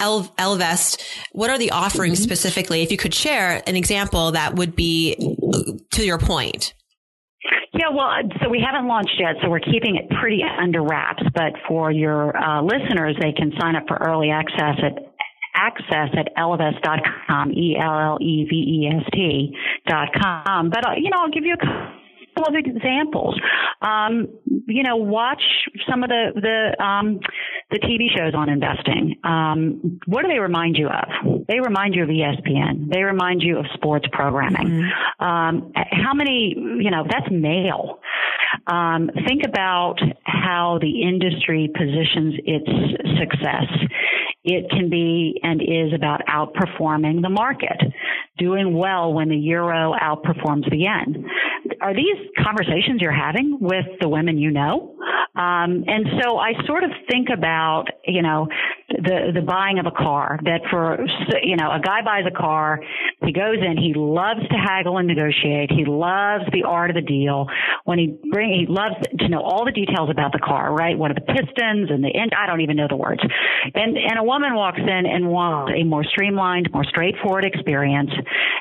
El- 0.00 0.32
Ellevest, 0.38 1.02
what 1.32 1.50
are 1.50 1.58
the 1.58 1.70
offerings 1.70 2.18
mm-hmm. 2.18 2.24
specifically? 2.24 2.82
If 2.82 2.90
you 2.90 2.96
could 2.96 3.14
share 3.14 3.62
an 3.66 3.76
example 3.76 4.32
that 4.32 4.54
would 4.54 4.74
be 4.74 5.36
to 5.92 6.04
your 6.04 6.18
point. 6.18 6.74
Yeah, 7.74 7.90
well, 7.94 8.10
so 8.42 8.48
we 8.48 8.64
haven't 8.64 8.88
launched 8.88 9.20
yet, 9.20 9.36
so 9.42 9.50
we're 9.50 9.60
keeping 9.60 9.96
it 9.96 10.08
pretty 10.20 10.42
under 10.42 10.82
wraps. 10.82 11.22
But 11.34 11.52
for 11.68 11.92
your 11.92 12.36
uh, 12.36 12.62
listeners, 12.62 13.16
they 13.20 13.32
can 13.32 13.52
sign 13.60 13.76
up 13.76 13.84
for 13.86 13.96
early 13.96 14.30
access 14.30 14.76
at 14.82 14.98
access 15.54 16.08
at 16.16 16.34
ellevest.com, 16.36 17.52
E-L-L-E-V-E-S-T 17.52 19.56
dot 19.86 20.08
com. 20.20 20.70
But, 20.70 20.86
uh, 20.86 20.92
you 20.96 21.10
know, 21.10 21.18
I'll 21.20 21.30
give 21.30 21.44
you 21.44 21.54
a 21.54 21.97
couple 22.38 22.56
of 22.56 22.64
examples. 22.64 23.40
Um, 23.80 24.28
you 24.66 24.82
know, 24.82 24.96
watch 24.96 25.42
some 25.88 26.02
of 26.02 26.08
the 26.08 26.32
the 26.34 26.82
um, 26.82 27.20
the 27.70 27.78
TV 27.78 28.08
shows 28.16 28.34
on 28.34 28.48
investing. 28.48 29.16
Um, 29.24 30.00
what 30.06 30.22
do 30.22 30.28
they 30.28 30.38
remind 30.38 30.76
you 30.76 30.88
of? 30.88 31.46
They 31.48 31.60
remind 31.60 31.94
you 31.94 32.02
of 32.02 32.08
ESPN. 32.08 32.92
They 32.92 33.02
remind 33.02 33.42
you 33.42 33.58
of 33.58 33.66
sports 33.74 34.06
programming. 34.12 34.68
Mm-hmm. 34.68 35.24
Um, 35.24 35.72
how 35.74 36.14
many? 36.14 36.54
You 36.56 36.90
know, 36.90 37.04
that's 37.08 37.30
male. 37.30 38.00
Um, 38.66 39.10
think 39.26 39.42
about 39.46 39.96
how 40.24 40.78
the 40.80 41.02
industry 41.02 41.70
positions 41.74 42.34
its 42.44 43.18
success. 43.18 43.66
It 44.44 44.70
can 44.70 44.88
be 44.88 45.38
and 45.42 45.60
is 45.60 45.92
about 45.94 46.22
outperforming 46.26 47.22
the 47.22 47.28
market, 47.28 47.76
doing 48.38 48.76
well 48.76 49.12
when 49.12 49.28
the 49.28 49.36
euro 49.36 49.94
outperforms 50.00 50.68
the 50.70 50.78
yen. 50.78 51.26
Are 51.80 51.94
these 51.94 52.16
conversations 52.42 53.00
you're 53.00 53.12
having 53.12 53.58
with 53.60 53.86
the 54.00 54.08
women 54.08 54.38
you 54.38 54.50
know? 54.50 54.94
Um, 55.34 55.84
and 55.86 56.06
so 56.20 56.38
I 56.38 56.52
sort 56.66 56.84
of 56.84 56.90
think 57.10 57.28
about, 57.32 57.84
you 58.04 58.22
know, 58.22 58.48
the 58.88 59.32
the 59.34 59.42
buying 59.42 59.78
of 59.78 59.86
a 59.86 59.90
car. 59.90 60.40
That 60.44 60.62
for 60.70 60.98
you 61.42 61.56
know, 61.56 61.70
a 61.70 61.80
guy 61.80 62.00
buys 62.02 62.24
a 62.26 62.36
car, 62.36 62.80
he 63.24 63.32
goes 63.32 63.56
in, 63.60 63.76
he 63.76 63.92
loves 63.94 64.40
to 64.40 64.56
haggle 64.56 64.96
and 64.98 65.06
negotiate. 65.06 65.70
He 65.70 65.84
loves 65.84 66.44
the 66.52 66.64
art 66.64 66.90
of 66.90 66.96
the 66.96 67.02
deal. 67.02 67.46
When 67.84 67.98
he 67.98 68.18
bring, 68.30 68.50
he 68.50 68.66
loves 68.66 68.94
to 69.18 69.28
know 69.28 69.42
all 69.42 69.64
the 69.64 69.72
details 69.72 70.08
about 70.10 70.32
the 70.32 70.38
car, 70.38 70.74
right? 70.74 70.96
What 70.96 71.10
are 71.10 71.14
the 71.14 71.20
pistons 71.20 71.90
and 71.90 72.02
the 72.02 72.14
end? 72.14 72.32
I 72.36 72.46
don't 72.46 72.62
even 72.62 72.76
know 72.76 72.88
the 72.88 72.96
words. 72.96 73.20
And 73.74 73.96
and 73.98 74.18
a 74.18 74.24
woman 74.24 74.54
walks 74.54 74.80
in 74.80 75.06
and 75.06 75.28
wants 75.28 75.72
a 75.76 75.84
more 75.84 76.04
streamlined, 76.04 76.70
more 76.72 76.84
straightforward 76.84 77.44
experience. 77.44 78.10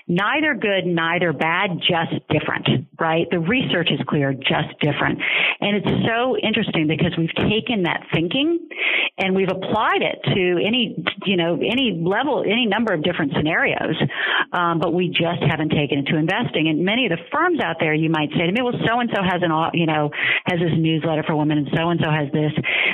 Neither 0.07 0.55
good, 0.55 0.85
neither 0.85 1.31
bad, 1.31 1.79
just 1.79 2.27
different, 2.29 2.86
right? 2.99 3.27
The 3.29 3.39
research 3.39 3.89
is 3.91 3.99
clear, 4.07 4.33
just 4.33 4.73
different. 4.81 5.19
And 5.59 5.77
it's 5.77 6.07
so 6.07 6.37
interesting 6.37 6.87
because 6.87 7.13
we've 7.17 7.33
taken 7.49 7.83
that 7.83 8.05
thinking 8.13 8.67
and 9.17 9.35
we've 9.35 9.49
applied 9.49 10.01
it 10.01 10.19
to 10.33 10.43
any, 10.65 11.03
you 11.25 11.37
know, 11.37 11.55
any 11.55 11.99
level, 12.01 12.43
any 12.45 12.65
number 12.65 12.93
of 12.93 13.03
different 13.03 13.33
scenarios. 13.35 13.95
Um, 14.51 14.79
but 14.79 14.93
we 14.93 15.09
just 15.09 15.41
haven't 15.47 15.69
taken 15.69 15.99
it 15.99 16.07
to 16.07 16.17
investing. 16.17 16.67
And 16.67 16.85
many 16.85 17.05
of 17.05 17.11
the 17.11 17.23
firms 17.31 17.59
out 17.61 17.77
there, 17.79 17.93
you 17.93 18.09
might 18.09 18.29
say 18.37 18.45
to 18.45 18.51
me, 18.51 18.61
well, 18.61 18.77
so 18.85 18.99
and 18.99 19.09
so 19.13 19.21
has 19.21 19.41
an, 19.41 19.51
you 19.73 19.85
know, 19.85 20.09
has 20.45 20.59
this 20.59 20.73
newsletter 20.77 21.23
for 21.25 21.35
women 21.35 21.57
and 21.59 21.69
so 21.75 21.89
and 21.89 21.99
so 22.03 22.09
has 22.09 22.31
this. 22.31 22.51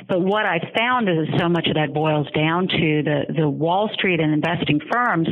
But 0.08 0.22
what 0.22 0.46
I 0.46 0.60
found 0.76 1.10
is 1.10 1.28
so 1.40 1.48
much 1.50 1.68
of 1.68 1.76
that 1.76 1.94
boils 1.94 2.28
down 2.32 2.68
to 2.68 3.04
the, 3.04 3.34
the 3.36 3.50
Wall 3.50 3.90
Street 3.94 4.20
and 4.20 4.34
investing 4.34 4.80
firms 4.92 5.28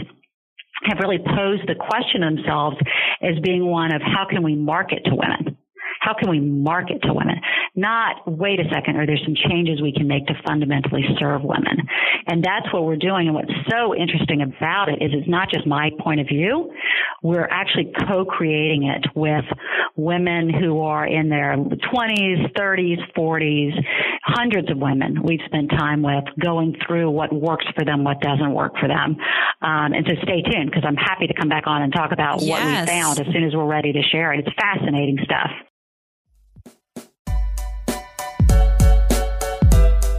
have 0.83 0.99
really 0.99 1.19
posed 1.19 1.67
the 1.67 1.75
question 1.75 2.21
themselves 2.21 2.77
as 3.21 3.39
being 3.43 3.65
one 3.65 3.93
of 3.93 4.01
how 4.01 4.25
can 4.29 4.43
we 4.43 4.55
market 4.55 5.03
to 5.05 5.11
women? 5.11 5.57
How 6.01 6.15
can 6.19 6.31
we 6.31 6.39
market 6.39 6.99
to 7.03 7.13
women? 7.13 7.35
Not 7.75 8.25
wait 8.25 8.59
a 8.59 8.63
second, 8.73 8.97
or 8.97 9.05
there's 9.05 9.21
some 9.23 9.35
changes 9.35 9.81
we 9.81 9.93
can 9.93 10.07
make 10.07 10.25
to 10.27 10.33
fundamentally 10.47 11.03
serve 11.19 11.43
women. 11.43 11.77
And 12.25 12.43
that's 12.43 12.73
what 12.73 12.85
we're 12.85 12.95
doing. 12.95 13.27
And 13.27 13.35
what's 13.35 13.51
so 13.69 13.95
interesting 13.95 14.41
about 14.41 14.89
it 14.89 15.03
is 15.03 15.11
it's 15.13 15.29
not 15.29 15.49
just 15.51 15.67
my 15.67 15.91
point 15.99 16.19
of 16.19 16.27
view. 16.27 16.71
We're 17.21 17.47
actually 17.51 17.93
co-creating 18.07 18.83
it 18.83 19.05
with 19.15 19.45
women 19.95 20.49
who 20.49 20.81
are 20.81 21.05
in 21.05 21.29
their 21.29 21.55
20s, 21.55 22.53
30s, 22.53 22.97
40s, 23.17 23.71
hundreds 24.23 24.69
of 24.71 24.77
women 24.77 25.21
we've 25.23 25.39
spent 25.45 25.69
time 25.69 26.01
with 26.01 26.23
going 26.39 26.75
through 26.85 27.09
what 27.09 27.33
works 27.33 27.65
for 27.75 27.83
them, 27.83 28.03
what 28.03 28.21
doesn't 28.21 28.53
work 28.53 28.73
for 28.79 28.87
them. 28.87 29.15
Um, 29.61 29.93
and 29.93 30.05
so 30.07 30.15
stay 30.23 30.41
tuned 30.41 30.71
because 30.71 30.83
I'm 30.85 30.95
happy 30.95 31.27
to 31.27 31.33
come 31.33 31.49
back 31.49 31.67
on 31.67 31.81
and 31.81 31.93
talk 31.93 32.11
about 32.11 32.41
yes. 32.41 32.49
what 32.49 32.61
we 32.61 32.87
found 32.87 33.19
as 33.19 33.33
soon 33.33 33.43
as 33.43 33.53
we're 33.53 33.65
ready 33.65 33.93
to 33.93 34.01
share 34.11 34.33
it. 34.33 34.45
It's 34.45 34.55
fascinating 34.57 35.19
stuff. 35.23 35.51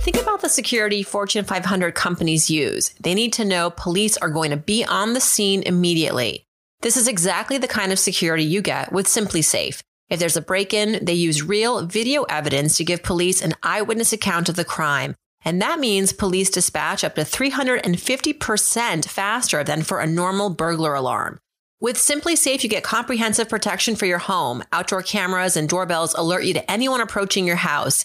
Think 0.02 0.20
about 0.20 0.40
the 0.40 0.48
security 0.48 1.02
Fortune 1.02 1.44
500 1.44 1.94
companies 1.94 2.50
use. 2.50 2.90
They 3.00 3.14
need 3.14 3.32
to 3.34 3.44
know 3.44 3.70
police 3.70 4.16
are 4.16 4.30
going 4.30 4.50
to 4.50 4.56
be 4.56 4.84
on 4.84 5.14
the 5.14 5.20
scene 5.20 5.62
immediately. 5.62 6.46
This 6.82 6.96
is 6.96 7.06
exactly 7.06 7.58
the 7.58 7.68
kind 7.68 7.92
of 7.92 7.98
security 8.00 8.42
you 8.42 8.60
get 8.60 8.92
with 8.92 9.06
SimpliSafe. 9.06 9.80
If 10.10 10.18
there's 10.18 10.36
a 10.36 10.42
break 10.42 10.74
in, 10.74 11.04
they 11.04 11.14
use 11.14 11.40
real 11.40 11.86
video 11.86 12.24
evidence 12.24 12.76
to 12.76 12.84
give 12.84 13.04
police 13.04 13.40
an 13.40 13.54
eyewitness 13.62 14.12
account 14.12 14.48
of 14.48 14.56
the 14.56 14.64
crime. 14.64 15.14
And 15.44 15.62
that 15.62 15.78
means 15.78 16.12
police 16.12 16.50
dispatch 16.50 17.04
up 17.04 17.14
to 17.14 17.20
350% 17.20 19.08
faster 19.08 19.62
than 19.62 19.82
for 19.82 20.00
a 20.00 20.08
normal 20.08 20.50
burglar 20.50 20.94
alarm. 20.94 21.38
With 21.80 21.96
SimpliSafe, 21.96 22.64
you 22.64 22.68
get 22.68 22.82
comprehensive 22.82 23.48
protection 23.48 23.94
for 23.94 24.06
your 24.06 24.18
home. 24.18 24.64
Outdoor 24.72 25.02
cameras 25.02 25.56
and 25.56 25.68
doorbells 25.68 26.14
alert 26.14 26.44
you 26.44 26.54
to 26.54 26.68
anyone 26.70 27.00
approaching 27.00 27.46
your 27.46 27.56
house. 27.56 28.04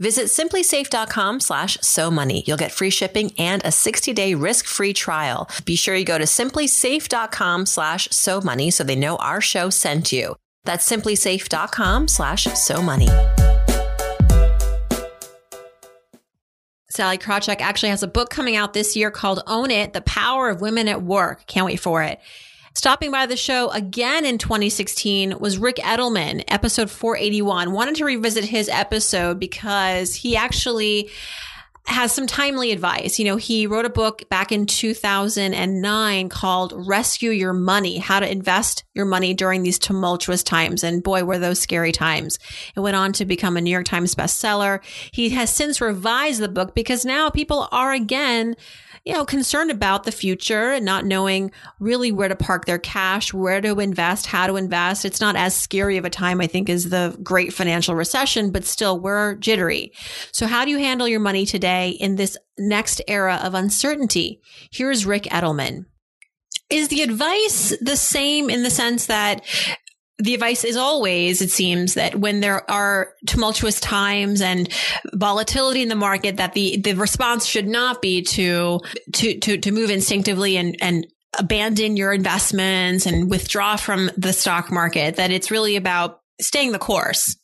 Visit 0.00 0.26
simplisafe.com 0.26 1.40
slash 1.40 1.78
so 1.80 2.10
money. 2.10 2.42
You'll 2.46 2.56
get 2.56 2.72
free 2.72 2.90
shipping 2.90 3.32
and 3.38 3.64
a 3.64 3.70
60 3.70 4.12
day 4.12 4.34
risk 4.34 4.66
free 4.66 4.92
trial. 4.92 5.48
Be 5.64 5.76
sure 5.76 5.94
you 5.94 6.04
go 6.04 6.18
to 6.18 6.24
simplisafe.com 6.24 7.66
slash 7.66 8.08
so 8.10 8.40
money 8.40 8.70
so 8.70 8.82
they 8.84 8.96
know 8.96 9.16
our 9.16 9.40
show 9.40 9.70
sent 9.70 10.12
you. 10.12 10.36
That's 10.64 10.88
simplisafe.com 10.90 12.08
slash 12.08 12.44
so 12.44 12.82
money. 12.82 13.08
Sallie 16.90 17.18
Krawcheck 17.18 17.60
actually 17.60 17.88
has 17.88 18.04
a 18.04 18.08
book 18.08 18.30
coming 18.30 18.54
out 18.54 18.72
this 18.72 18.94
year 18.94 19.10
called 19.10 19.42
Own 19.48 19.72
It, 19.72 19.94
The 19.94 20.00
Power 20.00 20.48
of 20.48 20.60
Women 20.60 20.86
at 20.86 21.02
Work. 21.02 21.44
Can't 21.46 21.66
wait 21.66 21.80
for 21.80 22.04
it. 22.04 22.20
Stopping 22.76 23.12
by 23.12 23.26
the 23.26 23.36
show 23.36 23.70
again 23.70 24.26
in 24.26 24.36
2016 24.36 25.38
was 25.38 25.58
Ric 25.58 25.76
Edelman, 25.76 26.42
episode 26.48 26.90
481. 26.90 27.70
Wanted 27.70 27.94
to 27.96 28.04
revisit 28.04 28.44
his 28.44 28.68
episode 28.68 29.38
because 29.38 30.16
he 30.16 30.36
actually 30.36 31.08
has 31.86 32.10
some 32.10 32.26
timely 32.26 32.72
advice. 32.72 33.18
You 33.20 33.26
know, 33.26 33.36
he 33.36 33.68
wrote 33.68 33.84
a 33.84 33.90
book 33.90 34.28
back 34.28 34.50
in 34.50 34.66
2009 34.66 36.28
called 36.30 36.72
Rescue 36.74 37.30
Your 37.30 37.52
Money, 37.52 37.98
How 37.98 38.18
to 38.18 38.30
Invest 38.30 38.82
Your 38.92 39.04
Money 39.04 39.34
During 39.34 39.62
These 39.62 39.78
Tumultuous 39.78 40.42
Times. 40.42 40.82
And 40.82 41.00
boy, 41.00 41.22
were 41.22 41.38
those 41.38 41.60
scary 41.60 41.92
times. 41.92 42.40
It 42.74 42.80
went 42.80 42.96
on 42.96 43.12
to 43.14 43.24
become 43.24 43.56
a 43.56 43.60
New 43.60 43.70
York 43.70 43.84
Times 43.84 44.16
bestseller. 44.16 44.80
He 45.12 45.30
has 45.30 45.48
since 45.48 45.80
revised 45.80 46.40
the 46.40 46.48
book 46.48 46.74
because 46.74 47.04
now 47.04 47.30
people 47.30 47.68
are 47.70 47.92
again 47.92 48.56
you 49.04 49.12
know, 49.12 49.24
concerned 49.24 49.70
about 49.70 50.04
the 50.04 50.12
future 50.12 50.72
and 50.72 50.84
not 50.84 51.04
knowing 51.04 51.50
really 51.78 52.10
where 52.10 52.28
to 52.28 52.36
park 52.36 52.64
their 52.64 52.78
cash, 52.78 53.34
where 53.34 53.60
to 53.60 53.78
invest, 53.78 54.26
how 54.26 54.46
to 54.46 54.56
invest. 54.56 55.04
It's 55.04 55.20
not 55.20 55.36
as 55.36 55.54
scary 55.54 55.98
of 55.98 56.06
a 56.06 56.10
time, 56.10 56.40
I 56.40 56.46
think, 56.46 56.70
as 56.70 56.88
the 56.88 57.16
great 57.22 57.52
financial 57.52 57.94
recession, 57.94 58.50
but 58.50 58.64
still 58.64 58.98
we're 58.98 59.34
jittery. 59.36 59.92
So 60.32 60.46
how 60.46 60.64
do 60.64 60.70
you 60.70 60.78
handle 60.78 61.06
your 61.06 61.20
money 61.20 61.44
today 61.44 61.90
in 61.90 62.16
this 62.16 62.38
next 62.58 63.02
era 63.06 63.40
of 63.42 63.52
uncertainty? 63.52 64.40
Here's 64.72 65.04
Ric 65.04 65.24
Edelman. 65.24 65.84
Is 66.70 66.88
the 66.88 67.02
advice 67.02 67.76
the 67.82 67.96
same 67.96 68.48
in 68.48 68.62
the 68.62 68.70
sense 68.70 69.06
that 69.06 69.42
the 70.18 70.34
advice 70.34 70.64
is 70.64 70.76
always, 70.76 71.42
it 71.42 71.50
seems, 71.50 71.94
that 71.94 72.14
when 72.14 72.40
there 72.40 72.68
are 72.70 73.14
tumultuous 73.26 73.80
times 73.80 74.40
and 74.40 74.68
volatility 75.12 75.82
in 75.82 75.88
the 75.88 75.96
market, 75.96 76.36
that 76.36 76.52
the, 76.52 76.76
the 76.78 76.94
response 76.94 77.46
should 77.46 77.66
not 77.66 78.00
be 78.00 78.22
to, 78.22 78.80
to, 79.12 79.38
to, 79.40 79.58
to 79.58 79.72
move 79.72 79.90
instinctively 79.90 80.56
and, 80.56 80.76
and 80.80 81.06
abandon 81.38 81.96
your 81.96 82.12
investments 82.12 83.06
and 83.06 83.28
withdraw 83.28 83.76
from 83.76 84.10
the 84.16 84.32
stock 84.32 84.70
market, 84.70 85.16
that 85.16 85.32
it's 85.32 85.50
really 85.50 85.74
about 85.74 86.20
staying 86.40 86.72
the 86.72 86.78
course. 86.78 87.36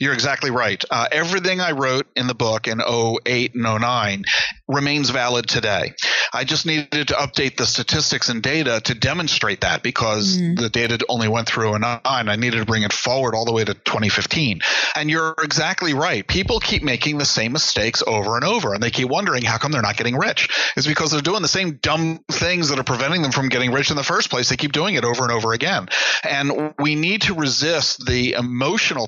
You're 0.00 0.14
exactly 0.14 0.50
right. 0.50 0.82
Uh, 0.90 1.08
everything 1.10 1.60
I 1.60 1.72
wrote 1.72 2.06
in 2.16 2.26
the 2.26 2.34
book 2.34 2.68
in 2.68 2.80
08 2.80 3.54
and 3.54 3.62
09 3.62 4.24
remains 4.68 5.10
valid 5.10 5.48
today. 5.48 5.94
I 6.32 6.44
just 6.44 6.64
needed 6.64 7.08
to 7.08 7.14
update 7.14 7.56
the 7.56 7.66
statistics 7.66 8.28
and 8.28 8.42
data 8.42 8.80
to 8.84 8.94
demonstrate 8.94 9.62
that 9.62 9.82
because 9.82 10.38
mm. 10.38 10.58
the 10.58 10.68
data 10.68 11.04
only 11.08 11.28
went 11.28 11.48
through 11.48 11.78
09. 11.78 12.00
I 12.04 12.36
needed 12.36 12.58
to 12.58 12.64
bring 12.64 12.82
it 12.82 12.92
forward 12.92 13.34
all 13.34 13.44
the 13.44 13.52
way 13.52 13.64
to 13.64 13.74
2015. 13.74 14.60
And 14.94 15.10
you're 15.10 15.34
exactly 15.42 15.92
right. 15.94 16.26
People 16.26 16.60
keep 16.60 16.82
making 16.82 17.18
the 17.18 17.24
same 17.24 17.52
mistakes 17.52 18.02
over 18.06 18.36
and 18.36 18.44
over, 18.44 18.74
and 18.74 18.82
they 18.82 18.90
keep 18.90 19.08
wondering 19.08 19.42
how 19.42 19.58
come 19.58 19.72
they're 19.72 19.82
not 19.82 19.96
getting 19.96 20.16
rich. 20.16 20.48
It's 20.76 20.86
because 20.86 21.10
they're 21.10 21.20
doing 21.20 21.42
the 21.42 21.48
same 21.48 21.78
dumb 21.82 22.20
things 22.30 22.68
that 22.68 22.78
are 22.78 22.84
preventing 22.84 23.22
them 23.22 23.32
from 23.32 23.48
getting 23.48 23.72
rich 23.72 23.90
in 23.90 23.96
the 23.96 24.04
first 24.04 24.30
place. 24.30 24.48
They 24.48 24.56
keep 24.56 24.72
doing 24.72 24.94
it 24.94 25.04
over 25.04 25.22
and 25.22 25.32
over 25.32 25.52
again. 25.52 25.88
And 26.22 26.74
we 26.78 26.94
need 26.94 27.22
to 27.22 27.34
resist 27.34 28.06
the 28.06 28.32
emotional 28.32 29.06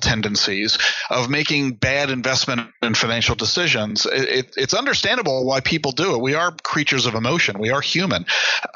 of 1.09 1.29
making 1.29 1.73
bad 1.73 2.09
investment 2.09 2.69
and 2.81 2.97
financial 2.97 3.35
decisions. 3.35 4.05
It, 4.05 4.29
it, 4.29 4.53
it's 4.57 4.73
understandable 4.73 5.45
why 5.45 5.59
people 5.59 5.91
do 5.91 6.15
it. 6.15 6.21
We 6.21 6.35
are 6.35 6.51
creatures 6.51 7.05
of 7.05 7.15
emotion. 7.15 7.59
We 7.59 7.71
are 7.71 7.81
human. 7.81 8.25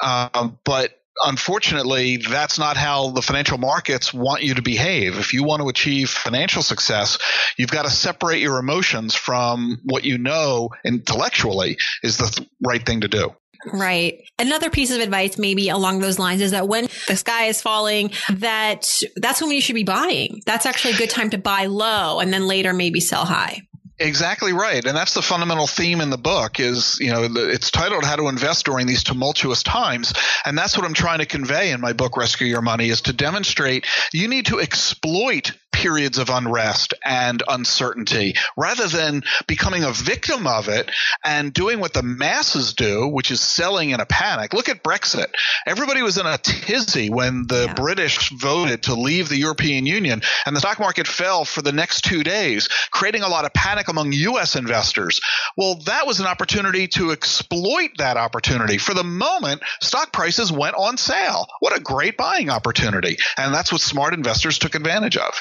Um, 0.00 0.58
but 0.64 0.98
unfortunately, 1.24 2.18
that's 2.18 2.58
not 2.58 2.76
how 2.76 3.10
the 3.10 3.22
financial 3.22 3.58
markets 3.58 4.12
want 4.12 4.42
you 4.42 4.54
to 4.54 4.62
behave. 4.62 5.18
If 5.18 5.32
you 5.32 5.44
want 5.44 5.62
to 5.62 5.68
achieve 5.68 6.10
financial 6.10 6.62
success, 6.62 7.18
you've 7.56 7.70
got 7.70 7.84
to 7.84 7.90
separate 7.90 8.40
your 8.40 8.58
emotions 8.58 9.14
from 9.14 9.80
what 9.84 10.04
you 10.04 10.18
know 10.18 10.70
intellectually 10.84 11.76
is 12.02 12.18
the 12.18 12.26
th- 12.26 12.48
right 12.64 12.84
thing 12.84 13.00
to 13.00 13.08
do. 13.08 13.34
Right. 13.72 14.22
Another 14.38 14.70
piece 14.70 14.90
of 14.90 15.00
advice 15.00 15.36
maybe 15.36 15.68
along 15.68 15.98
those 16.00 16.18
lines 16.18 16.40
is 16.40 16.52
that 16.52 16.68
when 16.68 16.88
the 17.08 17.16
sky 17.16 17.46
is 17.46 17.60
falling, 17.60 18.12
that 18.34 18.88
that's 19.16 19.42
when 19.42 19.50
you 19.50 19.60
should 19.60 19.74
be 19.74 19.84
buying. 19.84 20.40
That's 20.46 20.64
actually 20.64 20.94
a 20.94 20.98
good 20.98 21.10
time 21.10 21.30
to 21.30 21.38
buy 21.38 21.66
low 21.66 22.20
and 22.20 22.32
then 22.32 22.46
later 22.46 22.72
maybe 22.72 23.00
sell 23.00 23.24
high. 23.24 23.62
Exactly 24.00 24.52
right, 24.52 24.84
and 24.84 24.96
that's 24.96 25.14
the 25.14 25.22
fundamental 25.22 25.66
theme 25.66 26.00
in 26.00 26.10
the 26.10 26.18
book. 26.18 26.60
Is 26.60 26.98
you 27.00 27.10
know 27.10 27.24
it's 27.24 27.72
titled 27.72 28.04
"How 28.04 28.14
to 28.14 28.28
Invest 28.28 28.64
During 28.64 28.86
These 28.86 29.02
Tumultuous 29.02 29.64
Times," 29.64 30.12
and 30.44 30.56
that's 30.56 30.76
what 30.76 30.86
I'm 30.86 30.94
trying 30.94 31.18
to 31.18 31.26
convey 31.26 31.72
in 31.72 31.80
my 31.80 31.92
book 31.92 32.16
"Rescue 32.16 32.46
Your 32.46 32.62
Money" 32.62 32.90
is 32.90 33.02
to 33.02 33.12
demonstrate 33.12 33.86
you 34.12 34.28
need 34.28 34.46
to 34.46 34.60
exploit 34.60 35.52
periods 35.78 36.18
of 36.18 36.28
unrest 36.28 36.92
and 37.04 37.40
uncertainty 37.46 38.34
rather 38.56 38.88
than 38.88 39.22
becoming 39.46 39.84
a 39.84 39.92
victim 39.92 40.44
of 40.44 40.68
it 40.68 40.90
and 41.24 41.52
doing 41.52 41.78
what 41.78 41.92
the 41.92 42.02
masses 42.02 42.74
do, 42.74 43.06
which 43.06 43.30
is 43.30 43.40
selling 43.40 43.90
in 43.90 44.00
a 44.00 44.06
panic. 44.06 44.52
Look 44.52 44.68
at 44.68 44.82
Brexit. 44.82 45.28
Everybody 45.66 46.02
was 46.02 46.18
in 46.18 46.26
a 46.26 46.36
tizzy 46.36 47.10
when 47.10 47.46
the 47.46 47.66
yeah. 47.66 47.74
British 47.74 48.30
voted 48.30 48.84
to 48.84 48.94
leave 48.94 49.28
the 49.28 49.36
European 49.36 49.86
Union 49.86 50.20
and 50.44 50.56
the 50.56 50.60
stock 50.60 50.80
market 50.80 51.06
fell 51.06 51.44
for 51.44 51.62
the 51.62 51.70
next 51.70 52.02
two 52.02 52.24
days, 52.24 52.68
creating 52.90 53.22
a 53.22 53.28
lot 53.28 53.44
of 53.44 53.52
panic 53.52 53.87
among 53.88 54.12
U.S. 54.12 54.56
investors. 54.56 55.20
Well, 55.56 55.80
that 55.86 56.06
was 56.06 56.20
an 56.20 56.26
opportunity 56.26 56.88
to 56.88 57.12
exploit 57.12 57.90
that 57.98 58.16
opportunity. 58.16 58.78
For 58.78 58.94
the 58.94 59.04
moment, 59.04 59.62
stock 59.80 60.12
prices 60.12 60.52
went 60.52 60.76
on 60.76 60.96
sale. 60.96 61.46
What 61.60 61.76
a 61.76 61.80
great 61.80 62.16
buying 62.16 62.50
opportunity. 62.50 63.16
And 63.36 63.54
that's 63.54 63.72
what 63.72 63.80
smart 63.80 64.14
investors 64.14 64.58
took 64.58 64.74
advantage 64.74 65.16
of. 65.16 65.34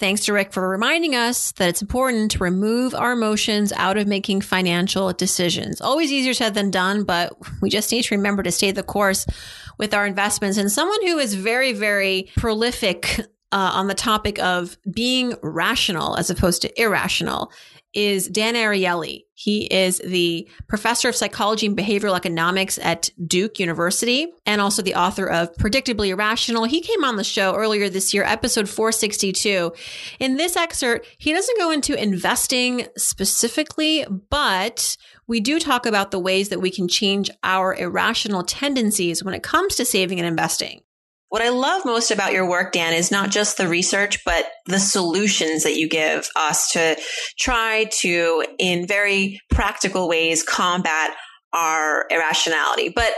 Thanks 0.00 0.24
to 0.24 0.32
Ric 0.32 0.54
for 0.54 0.66
reminding 0.66 1.14
us 1.14 1.52
that 1.52 1.68
it's 1.68 1.82
important 1.82 2.30
to 2.30 2.38
remove 2.38 2.94
our 2.94 3.12
emotions 3.12 3.70
out 3.74 3.98
of 3.98 4.06
making 4.06 4.40
financial 4.40 5.12
decisions. 5.12 5.82
Always 5.82 6.10
easier 6.10 6.32
said 6.32 6.54
than 6.54 6.70
done, 6.70 7.04
but 7.04 7.36
we 7.60 7.68
just 7.68 7.92
need 7.92 8.04
to 8.04 8.16
remember 8.16 8.42
to 8.42 8.50
stay 8.50 8.70
the 8.70 8.82
course 8.82 9.26
with 9.76 9.92
our 9.92 10.06
investments. 10.06 10.56
And 10.56 10.72
someone 10.72 11.06
who 11.06 11.18
is 11.18 11.34
very, 11.34 11.74
very 11.74 12.30
prolific 12.34 13.20
uh, 13.52 13.72
on 13.74 13.88
the 13.88 13.94
topic 13.94 14.38
of 14.38 14.76
being 14.92 15.34
rational 15.42 16.16
as 16.16 16.30
opposed 16.30 16.62
to 16.62 16.80
irrational 16.80 17.50
is 17.92 18.28
Dan 18.28 18.54
Ariely. 18.54 19.24
He 19.34 19.64
is 19.64 20.00
the 20.04 20.48
professor 20.68 21.08
of 21.08 21.16
psychology 21.16 21.66
and 21.66 21.76
behavioral 21.76 22.16
economics 22.16 22.78
at 22.78 23.10
Duke 23.26 23.58
University 23.58 24.28
and 24.46 24.60
also 24.60 24.82
the 24.82 24.94
author 24.94 25.26
of 25.26 25.52
Predictably 25.56 26.08
Irrational. 26.08 26.64
He 26.64 26.80
came 26.80 27.02
on 27.02 27.16
the 27.16 27.24
show 27.24 27.54
earlier 27.56 27.88
this 27.88 28.14
year, 28.14 28.22
episode 28.22 28.68
462. 28.68 29.72
In 30.20 30.36
this 30.36 30.56
excerpt, 30.56 31.08
he 31.18 31.32
doesn't 31.32 31.58
go 31.58 31.72
into 31.72 32.00
investing 32.00 32.86
specifically, 32.96 34.06
but 34.28 34.96
we 35.26 35.40
do 35.40 35.58
talk 35.58 35.84
about 35.86 36.12
the 36.12 36.20
ways 36.20 36.50
that 36.50 36.60
we 36.60 36.70
can 36.70 36.86
change 36.86 37.28
our 37.42 37.74
irrational 37.74 38.44
tendencies 38.44 39.24
when 39.24 39.34
it 39.34 39.42
comes 39.42 39.74
to 39.76 39.84
saving 39.84 40.20
and 40.20 40.28
investing. 40.28 40.82
What 41.30 41.42
I 41.42 41.50
love 41.50 41.84
most 41.84 42.10
about 42.10 42.32
your 42.32 42.48
work, 42.48 42.72
Dan, 42.72 42.92
is 42.92 43.12
not 43.12 43.30
just 43.30 43.56
the 43.56 43.68
research, 43.68 44.24
but 44.24 44.46
the 44.66 44.80
solutions 44.80 45.62
that 45.62 45.76
you 45.76 45.88
give 45.88 46.28
us 46.34 46.72
to 46.72 46.96
try 47.38 47.88
to, 48.00 48.44
in 48.58 48.88
very 48.88 49.40
practical 49.48 50.08
ways, 50.08 50.42
combat 50.42 51.12
our 51.52 52.06
irrationality. 52.10 52.92
But, 52.94 53.12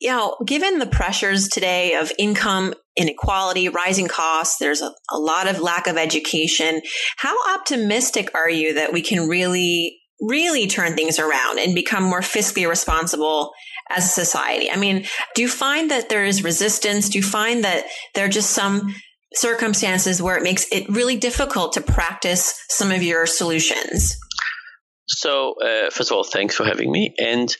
you 0.00 0.08
know, 0.08 0.38
given 0.46 0.78
the 0.78 0.86
pressures 0.86 1.48
today 1.48 1.94
of 1.96 2.10
income 2.18 2.72
inequality, 2.96 3.68
rising 3.68 4.08
costs, 4.08 4.56
there's 4.58 4.80
a, 4.80 4.90
a 5.10 5.18
lot 5.18 5.46
of 5.46 5.60
lack 5.60 5.86
of 5.86 5.98
education. 5.98 6.80
How 7.18 7.36
optimistic 7.54 8.30
are 8.34 8.48
you 8.48 8.74
that 8.74 8.94
we 8.94 9.02
can 9.02 9.28
really 9.28 10.00
really 10.20 10.66
turn 10.66 10.94
things 10.94 11.18
around 11.18 11.58
and 11.58 11.74
become 11.74 12.04
more 12.04 12.20
fiscally 12.20 12.68
responsible 12.68 13.52
as 13.90 14.04
a 14.04 14.08
society? 14.08 14.70
I 14.70 14.76
mean, 14.76 15.06
do 15.34 15.42
you 15.42 15.48
find 15.48 15.90
that 15.90 16.08
there 16.08 16.24
is 16.24 16.44
resistance? 16.44 17.08
Do 17.08 17.18
you 17.18 17.24
find 17.24 17.64
that 17.64 17.84
there 18.14 18.24
are 18.24 18.28
just 18.28 18.50
some 18.50 18.94
circumstances 19.34 20.20
where 20.20 20.36
it 20.36 20.42
makes 20.42 20.70
it 20.72 20.88
really 20.88 21.16
difficult 21.16 21.74
to 21.74 21.80
practice 21.80 22.54
some 22.68 22.90
of 22.90 23.02
your 23.02 23.26
solutions? 23.26 24.16
So, 25.06 25.54
uh, 25.60 25.90
first 25.90 26.10
of 26.10 26.16
all, 26.16 26.24
thanks 26.24 26.54
for 26.54 26.64
having 26.64 26.90
me. 26.90 27.14
And 27.18 27.54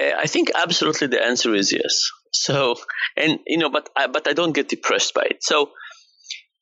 uh, 0.00 0.12
I 0.16 0.26
think 0.26 0.50
absolutely 0.54 1.08
the 1.08 1.22
answer 1.22 1.54
is 1.54 1.72
yes. 1.72 2.10
So, 2.32 2.76
and 3.16 3.38
you 3.46 3.58
know, 3.58 3.70
but 3.70 3.88
I, 3.96 4.06
but 4.06 4.28
I 4.28 4.32
don't 4.32 4.54
get 4.54 4.68
depressed 4.68 5.14
by 5.14 5.22
it. 5.30 5.38
So, 5.42 5.70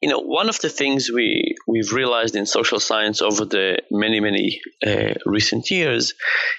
you 0.01 0.09
know, 0.09 0.21
one 0.21 0.49
of 0.49 0.61
the 0.61 0.69
things 0.69 1.11
we 1.13 1.55
we've 1.67 1.93
realized 1.93 2.37
in 2.37 2.47
social 2.47 2.81
science 2.81 3.23
over 3.23 3.45
the 3.45 3.79
many 3.91 4.21
many 4.21 4.61
uh, 4.87 5.15
recent 5.25 5.71
years 5.71 6.15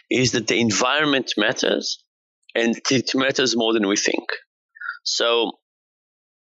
is 0.09 0.31
that 0.31 0.47
the 0.47 0.59
environment 0.59 1.33
matters, 1.37 2.03
and 2.57 2.75
it 2.89 3.11
matters 3.13 3.55
more 3.55 3.73
than 3.73 3.87
we 3.87 3.95
think. 3.95 4.25
So, 5.03 5.51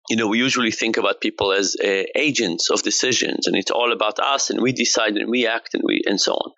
you 0.09 0.15
know, 0.17 0.27
we 0.27 0.37
usually 0.37 0.71
think 0.71 0.97
about 0.97 1.21
people 1.21 1.51
as 1.51 1.75
uh, 1.83 2.03
agents 2.15 2.69
of 2.69 2.83
decisions, 2.83 3.47
and 3.47 3.55
it's 3.55 3.71
all 3.71 3.91
about 3.91 4.19
us, 4.19 4.49
and 4.49 4.61
we 4.61 4.73
decide 4.73 5.15
and 5.15 5.29
we 5.29 5.47
act 5.47 5.73
and 5.73 5.83
we 5.85 6.01
and 6.05 6.19
so 6.21 6.33
on. 6.33 6.51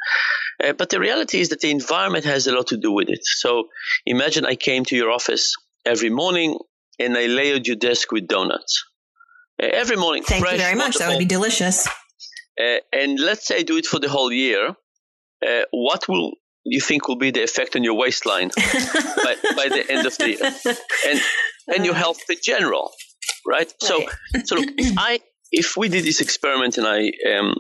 Uh, 0.64 0.74
but 0.74 0.90
the 0.90 1.00
reality 1.00 1.40
is 1.40 1.50
that 1.50 1.62
the 1.62 1.72
environment 1.72 2.26
has 2.26 2.48
a 2.48 2.52
lot 2.52 2.68
to 2.68 2.78
do 2.78 2.92
with 2.92 3.10
it. 3.10 3.24
So, 3.24 3.70
imagine 4.06 4.46
I 4.46 4.56
came 4.56 4.84
to 4.86 4.96
your 4.96 5.12
office 5.12 5.54
every 5.86 6.10
morning 6.10 6.58
and 7.00 7.18
I 7.18 7.28
layered 7.28 7.68
your 7.68 7.78
desk 7.78 8.12
with 8.12 8.28
donuts 8.28 8.84
uh, 9.62 9.68
every 9.72 9.98
morning. 9.98 10.24
Thank 10.24 10.44
fresh, 10.44 10.54
you 10.54 10.60
very 10.60 10.76
much. 10.76 10.98
That 10.98 11.10
would 11.10 11.20
be 11.20 11.26
delicious. 11.26 11.88
Uh, 12.60 12.78
and 12.92 13.20
let's 13.20 13.48
say 13.48 13.58
I 13.58 13.64
do 13.64 13.78
it 13.78 13.86
for 13.86 14.00
the 14.00 14.10
whole 14.10 14.32
year. 14.32 14.76
Uh, 15.46 15.64
what 15.72 16.08
will 16.08 16.32
you 16.66 16.82
think 16.82 17.08
will 17.08 17.18
be 17.18 17.32
the 17.32 17.44
effect 17.44 17.76
on 17.76 17.84
your 17.84 17.94
waistline 17.94 18.50
by, 18.56 19.36
by, 19.56 19.68
the 19.70 19.86
end 19.88 20.06
of 20.06 20.18
the 20.18 20.30
year, 20.30 20.76
and 21.08 21.22
and 21.68 21.86
your 21.86 21.94
health 21.94 22.20
in 22.30 22.38
general, 22.44 22.92
right? 23.48 23.60
right. 23.60 23.74
So, 23.80 24.04
so 24.46 24.56
look, 24.56 24.70
if 24.78 24.98
I 24.98 25.20
if 25.52 25.78
we 25.78 25.90
did 25.90 26.04
this 26.04 26.22
experiment 26.22 26.78
and 26.78 26.88
I 26.88 27.12
um, 27.38 27.56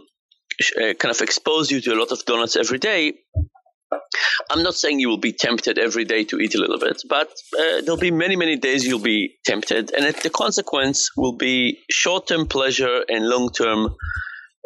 uh, 0.78 0.94
kind 0.96 1.12
of 1.12 1.22
expose 1.22 1.72
you 1.72 1.82
to 1.82 1.94
a 1.94 2.00
lot 2.00 2.12
of 2.12 2.26
donuts 2.26 2.56
every 2.56 2.80
day, 2.80 3.14
I'm 4.50 4.64
not 4.64 4.76
saying 4.76 5.00
you 5.00 5.10
will 5.10 5.20
be 5.20 5.34
tempted 5.34 5.78
every 5.78 6.06
day 6.06 6.24
to 6.26 6.40
eat 6.40 6.56
a 6.56 6.60
little 6.60 6.80
bit, 6.80 7.02
but 7.10 7.30
uh, 7.58 7.82
there'll 7.82 7.98
be 7.98 8.12
many, 8.12 8.36
many 8.36 8.58
days 8.58 8.86
you'll 8.86 9.00
be 9.00 9.36
tempted, 9.46 9.94
and 9.94 10.14
the 10.16 10.30
consequence 10.30 11.10
will 11.16 11.38
be 11.38 11.80
short-term 11.90 12.48
pleasure 12.48 13.04
and 13.08 13.28
long-term, 13.28 13.96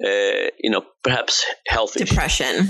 uh, 0.05 0.47
you 0.59 0.69
know, 0.69 0.83
perhaps 1.03 1.45
health 1.67 1.93
depression. 1.93 2.69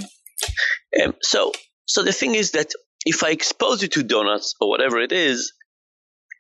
Um, 1.03 1.13
so, 1.21 1.51
so 1.85 2.03
the 2.03 2.13
thing 2.13 2.35
is 2.35 2.51
that 2.51 2.71
if 3.05 3.23
I 3.23 3.29
expose 3.29 3.81
you 3.81 3.87
to 3.89 4.03
donuts 4.03 4.55
or 4.59 4.69
whatever 4.69 4.99
it 4.99 5.11
is, 5.11 5.53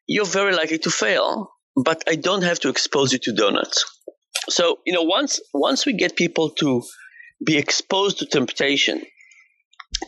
you're 0.07 0.25
very 0.25 0.55
likely 0.55 0.79
to 0.79 0.89
fail. 0.89 1.51
But 1.75 2.03
I 2.07 2.15
don't 2.15 2.41
have 2.43 2.59
to 2.61 2.69
expose 2.69 3.13
you 3.13 3.19
to 3.19 3.33
donuts. 3.33 3.85
So, 4.49 4.79
you 4.85 4.93
know, 4.93 5.03
once 5.03 5.39
once 5.53 5.85
we 5.85 5.93
get 5.93 6.15
people 6.15 6.49
to 6.61 6.83
be 7.45 7.57
exposed 7.57 8.19
to 8.19 8.25
temptation 8.25 9.01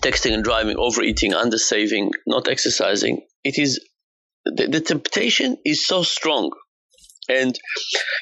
texting 0.03 0.33
and 0.33 0.43
driving, 0.43 0.77
overeating, 0.77 1.33
undersaving, 1.33 2.11
not 2.25 2.47
exercising, 2.47 3.21
it 3.43 3.57
is 3.57 3.79
the, 4.45 4.67
the 4.67 4.81
temptation 4.81 5.57
is 5.65 5.85
so 5.85 6.03
strong. 6.03 6.51
And 7.29 7.57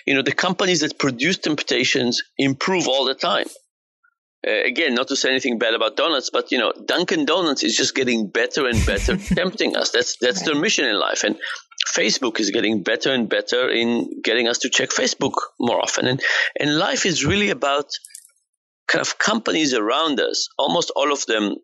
you 0.05 0.13
know 0.13 0.21
the 0.21 0.33
companies 0.33 0.81
that 0.81 0.99
produce 0.99 1.37
temptations 1.37 2.21
improve 2.37 2.87
all 2.87 3.05
the 3.05 3.15
time. 3.15 3.47
Uh, 4.47 4.63
again, 4.63 4.95
not 4.95 5.09
to 5.09 5.15
say 5.17 5.29
anything 5.29 5.59
bad 5.59 5.73
about 5.73 5.97
donuts, 5.97 6.29
but 6.29 6.51
you 6.51 6.57
know, 6.57 6.71
Dunkin' 6.85 7.25
Donuts 7.25 7.63
is 7.63 7.75
just 7.75 7.93
getting 7.93 8.29
better 8.29 8.67
and 8.67 8.85
better, 8.85 9.17
tempting 9.35 9.75
us. 9.75 9.91
That's 9.91 10.15
that's 10.17 10.43
their 10.43 10.55
mission 10.55 10.85
in 10.85 10.97
life, 10.97 11.23
and 11.23 11.37
Facebook 11.93 12.39
is 12.39 12.51
getting 12.51 12.83
better 12.83 13.11
and 13.11 13.27
better 13.27 13.69
in 13.69 14.21
getting 14.23 14.47
us 14.47 14.59
to 14.59 14.69
check 14.69 14.89
Facebook 14.89 15.33
more 15.59 15.81
often. 15.81 16.07
And 16.07 16.21
and 16.57 16.77
life 16.77 17.05
is 17.05 17.25
really 17.25 17.49
about 17.49 17.85
kind 18.87 19.01
of 19.01 19.17
companies 19.17 19.73
around 19.73 20.19
us. 20.21 20.47
Almost 20.57 20.91
all 20.95 21.11
of 21.11 21.25
them 21.25 21.55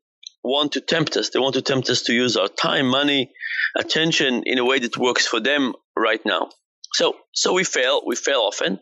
want 0.43 0.73
to 0.73 0.81
tempt 0.81 1.15
us. 1.17 1.29
They 1.29 1.39
want 1.39 1.55
to 1.55 1.61
tempt 1.61 1.89
us 1.89 2.03
to 2.03 2.13
use 2.13 2.35
our 2.35 2.49
time, 2.49 2.87
money, 2.87 3.31
attention 3.77 4.43
in 4.45 4.59
a 4.59 4.65
way 4.65 4.79
that 4.79 4.97
works 4.97 5.25
for 5.25 5.39
them 5.39 5.73
right 5.95 6.23
now. 6.25 6.49
So 6.93 7.15
so 7.33 7.53
we 7.53 7.63
fail. 7.63 8.01
We 8.05 8.15
fail 8.15 8.41
often. 8.41 8.79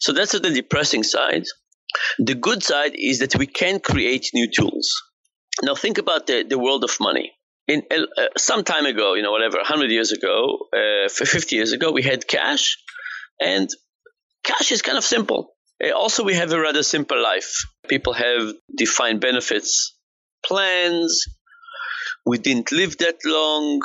So 0.00 0.12
that's 0.12 0.32
the 0.32 0.40
depressing 0.40 1.02
side. 1.02 1.44
The 2.18 2.34
good 2.34 2.62
side 2.62 2.92
is 2.94 3.20
that 3.20 3.36
we 3.36 3.46
can 3.46 3.80
create 3.80 4.30
new 4.34 4.48
tools. 4.50 4.90
Now 5.62 5.74
think 5.74 5.98
about 5.98 6.26
the, 6.26 6.44
the 6.44 6.58
world 6.58 6.84
of 6.84 6.96
money. 7.00 7.32
In 7.66 7.82
uh, 7.90 8.28
some 8.36 8.64
time 8.64 8.86
ago, 8.86 9.14
you 9.14 9.22
know, 9.22 9.30
whatever, 9.32 9.58
100 9.58 9.90
years 9.90 10.12
ago, 10.12 10.68
uh, 10.72 11.08
50 11.08 11.54
years 11.54 11.72
ago, 11.72 11.92
we 11.92 12.02
had 12.02 12.26
cash, 12.26 12.78
and 13.40 13.68
cash 14.42 14.72
is 14.72 14.80
kind 14.80 14.96
of 14.96 15.04
simple. 15.04 15.54
Uh, 15.82 15.90
also, 15.90 16.24
we 16.24 16.34
have 16.34 16.50
a 16.52 16.60
rather 16.60 16.82
simple 16.82 17.22
life. 17.22 17.66
People 17.88 18.14
have 18.14 18.54
defined 18.74 19.20
benefits, 19.20 19.94
plans. 20.44 21.24
We 22.24 22.38
didn't 22.38 22.72
live 22.72 22.96
that 22.98 23.16
long. 23.26 23.82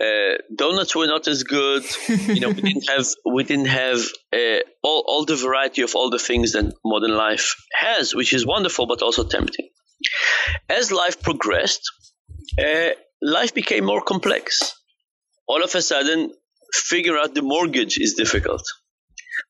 Uh, 0.00 0.36
donuts 0.54 0.94
were 0.94 1.06
not 1.06 1.26
as 1.26 1.42
good. 1.42 1.84
you 2.08 2.40
know, 2.40 2.50
we 2.50 2.62
didn't 2.70 2.88
have 2.88 3.06
we 3.24 3.44
didn't 3.44 3.66
have 3.66 4.00
uh, 4.32 4.60
all 4.82 5.04
all 5.06 5.24
the 5.24 5.36
variety 5.36 5.82
of 5.82 5.94
all 5.96 6.10
the 6.10 6.18
things 6.18 6.52
that 6.52 6.72
modern 6.84 7.14
life 7.16 7.56
has, 7.72 8.14
which 8.14 8.32
is 8.32 8.46
wonderful 8.46 8.86
but 8.86 9.02
also 9.02 9.24
tempting. 9.24 9.68
As 10.68 10.92
life 10.92 11.20
progressed, 11.22 11.82
uh, 12.58 12.90
life 13.20 13.54
became 13.54 13.84
more 13.84 14.02
complex. 14.02 14.72
All 15.48 15.62
of 15.62 15.74
a 15.74 15.82
sudden, 15.82 16.32
figure 16.72 17.18
out 17.18 17.34
the 17.34 17.42
mortgage 17.42 17.98
is 17.98 18.14
difficult. 18.14 18.62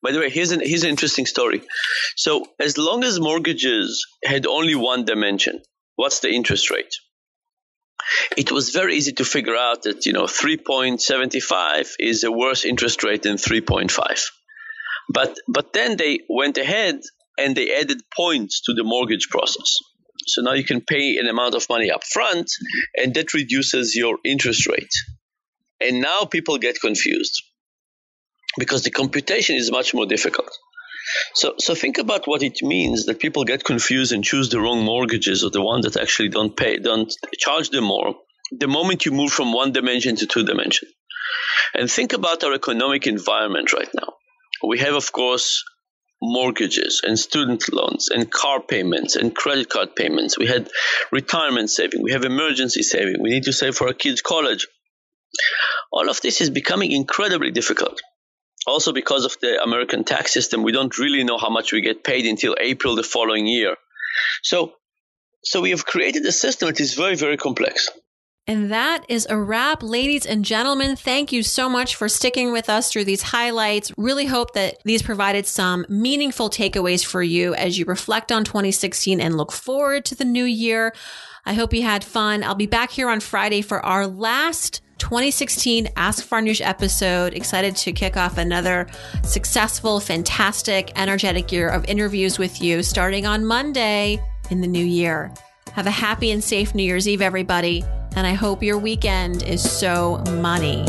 By 0.01 0.11
the 0.11 0.19
way, 0.19 0.29
here's 0.29 0.51
an 0.51 0.61
here's 0.61 0.83
an 0.83 0.89
interesting 0.89 1.25
story. 1.25 1.61
So, 2.15 2.45
as 2.59 2.77
long 2.77 3.03
as 3.03 3.19
mortgages 3.19 4.05
had 4.23 4.47
only 4.47 4.75
one 4.75 5.05
dimension, 5.05 5.61
what's 5.95 6.21
the 6.21 6.31
interest 6.31 6.71
rate? 6.71 6.93
It 8.37 8.51
was 8.51 8.69
very 8.69 8.95
easy 8.95 9.13
to 9.13 9.25
figure 9.25 9.55
out 9.55 9.83
that 9.83 10.05
you 10.05 10.13
know 10.13 10.25
3.75 10.25 11.91
is 11.99 12.23
a 12.23 12.31
worse 12.31 12.65
interest 12.65 13.03
rate 13.03 13.23
than 13.23 13.37
3.5 13.37 14.23
but 15.09 15.37
but 15.47 15.73
then 15.73 15.97
they 15.97 16.19
went 16.29 16.57
ahead 16.57 17.01
and 17.37 17.55
they 17.55 17.73
added 17.73 18.01
points 18.15 18.61
to 18.61 18.73
the 18.73 18.83
mortgage 18.83 19.29
process. 19.29 19.77
So 20.25 20.41
now 20.41 20.53
you 20.53 20.63
can 20.63 20.81
pay 20.81 21.17
an 21.17 21.27
amount 21.27 21.55
of 21.55 21.67
money 21.69 21.91
up 21.91 22.03
front 22.03 22.49
and 22.95 23.13
that 23.15 23.33
reduces 23.33 23.95
your 23.95 24.17
interest 24.23 24.67
rate. 24.67 24.93
And 25.81 26.01
now 26.01 26.25
people 26.25 26.57
get 26.59 26.79
confused 26.79 27.43
because 28.57 28.83
the 28.83 28.91
computation 28.91 29.55
is 29.55 29.71
much 29.71 29.93
more 29.93 30.05
difficult 30.05 30.51
so, 31.33 31.55
so 31.57 31.75
think 31.75 31.97
about 31.97 32.27
what 32.27 32.43
it 32.43 32.61
means 32.61 33.05
that 33.05 33.19
people 33.19 33.43
get 33.43 33.63
confused 33.63 34.11
and 34.11 34.23
choose 34.23 34.49
the 34.49 34.59
wrong 34.59 34.83
mortgages 34.83 35.43
or 35.43 35.49
the 35.49 35.61
one 35.61 35.81
that 35.81 35.97
actually 35.97 36.29
don't 36.29 36.55
pay, 36.55 36.77
don't 36.77 37.13
charge 37.37 37.69
them 37.69 37.85
more. 37.85 38.15
The 38.51 38.67
moment 38.67 39.05
you 39.05 39.11
move 39.11 39.31
from 39.31 39.53
one 39.53 39.71
dimension 39.71 40.15
to 40.17 40.27
two 40.27 40.43
dimension, 40.43 40.87
and 41.73 41.89
think 41.89 42.13
about 42.13 42.43
our 42.43 42.53
economic 42.53 43.07
environment 43.07 43.73
right 43.73 43.89
now. 43.93 44.13
We 44.65 44.79
have, 44.79 44.93
of 44.93 45.11
course, 45.11 45.63
mortgages 46.21 47.01
and 47.03 47.19
student 47.19 47.71
loans 47.73 48.09
and 48.09 48.31
car 48.31 48.61
payments 48.61 49.15
and 49.15 49.35
credit 49.35 49.69
card 49.69 49.95
payments. 49.95 50.37
We 50.37 50.47
had 50.47 50.69
retirement 51.11 51.69
saving. 51.69 52.01
We 52.01 52.11
have 52.11 52.23
emergency 52.23 52.83
saving. 52.83 53.21
We 53.21 53.31
need 53.31 53.43
to 53.43 53.53
save 53.53 53.75
for 53.75 53.87
our 53.87 53.93
kids' 53.93 54.21
college. 54.21 54.67
All 55.91 56.09
of 56.09 56.21
this 56.21 56.39
is 56.39 56.49
becoming 56.49 56.91
incredibly 56.91 57.51
difficult 57.51 57.99
also 58.65 58.93
because 58.93 59.25
of 59.25 59.35
the 59.41 59.61
American 59.61 60.03
tax 60.03 60.33
system, 60.33 60.63
we 60.63 60.71
don't 60.71 60.97
really 60.97 61.23
know 61.23 61.37
how 61.37 61.49
much 61.49 61.71
we 61.71 61.81
get 61.81 62.03
paid 62.03 62.25
until 62.25 62.55
April 62.59 62.95
the 62.95 63.03
following 63.03 63.47
year. 63.47 63.75
So, 64.41 64.73
so 65.43 65.61
we 65.61 65.71
have 65.71 65.85
created 65.85 66.25
a 66.25 66.31
system 66.31 66.67
that 66.67 66.79
is 66.79 66.93
very, 66.93 67.15
very 67.15 67.37
complex. 67.37 67.89
And 68.45 68.71
that 68.71 69.05
is 69.07 69.25
a 69.29 69.37
wrap. 69.37 69.81
Ladies 69.81 70.25
and 70.25 70.43
gentlemen, 70.43 70.97
thank 70.97 71.31
you 71.31 71.43
so 71.43 71.69
much 71.69 71.95
for 71.95 72.09
sticking 72.09 72.51
with 72.51 72.69
us 72.69 72.91
through 72.91 73.05
these 73.05 73.21
highlights. 73.21 73.93
Really 73.97 74.25
hope 74.25 74.53
that 74.53 74.79
these 74.83 75.01
provided 75.01 75.47
some 75.47 75.85
meaningful 75.87 76.49
takeaways 76.49 77.05
for 77.05 77.23
you 77.23 77.55
as 77.55 77.79
you 77.79 77.85
reflect 77.85 78.33
on 78.33 78.43
2016 78.43 79.21
and 79.21 79.37
look 79.37 79.53
forward 79.53 80.03
to 80.05 80.15
the 80.15 80.25
new 80.25 80.43
year. 80.43 80.93
I 81.45 81.53
hope 81.53 81.73
you 81.73 81.83
had 81.83 82.03
fun. 82.03 82.43
I'll 82.43 82.53
be 82.53 82.65
back 82.65 82.91
here 82.91 83.09
on 83.09 83.21
Friday 83.21 83.61
for 83.61 83.83
our 83.85 84.07
last 84.07 84.81
2016 84.97 85.89
Ask 85.95 86.27
Farnoosh 86.27 86.65
episode. 86.65 87.33
Excited 87.33 87.75
to 87.77 87.91
kick 87.91 88.17
off 88.17 88.37
another 88.37 88.87
successful, 89.23 89.99
fantastic, 89.99 90.91
energetic 90.95 91.51
year 91.51 91.69
of 91.69 91.85
interviews 91.85 92.39
with 92.39 92.61
you 92.61 92.83
starting 92.83 93.25
on 93.25 93.45
Monday 93.45 94.23
in 94.49 94.61
the 94.61 94.67
new 94.67 94.85
year. 94.85 95.33
Have 95.73 95.87
a 95.87 95.91
happy 95.91 96.31
and 96.31 96.43
safe 96.43 96.75
New 96.75 96.83
Year's 96.83 97.07
Eve, 97.07 97.21
everybody. 97.21 97.83
And 98.15 98.27
I 98.27 98.33
hope 98.33 98.61
your 98.61 98.77
weekend 98.77 99.43
is 99.43 99.67
so 99.67 100.19
money. 100.41 100.85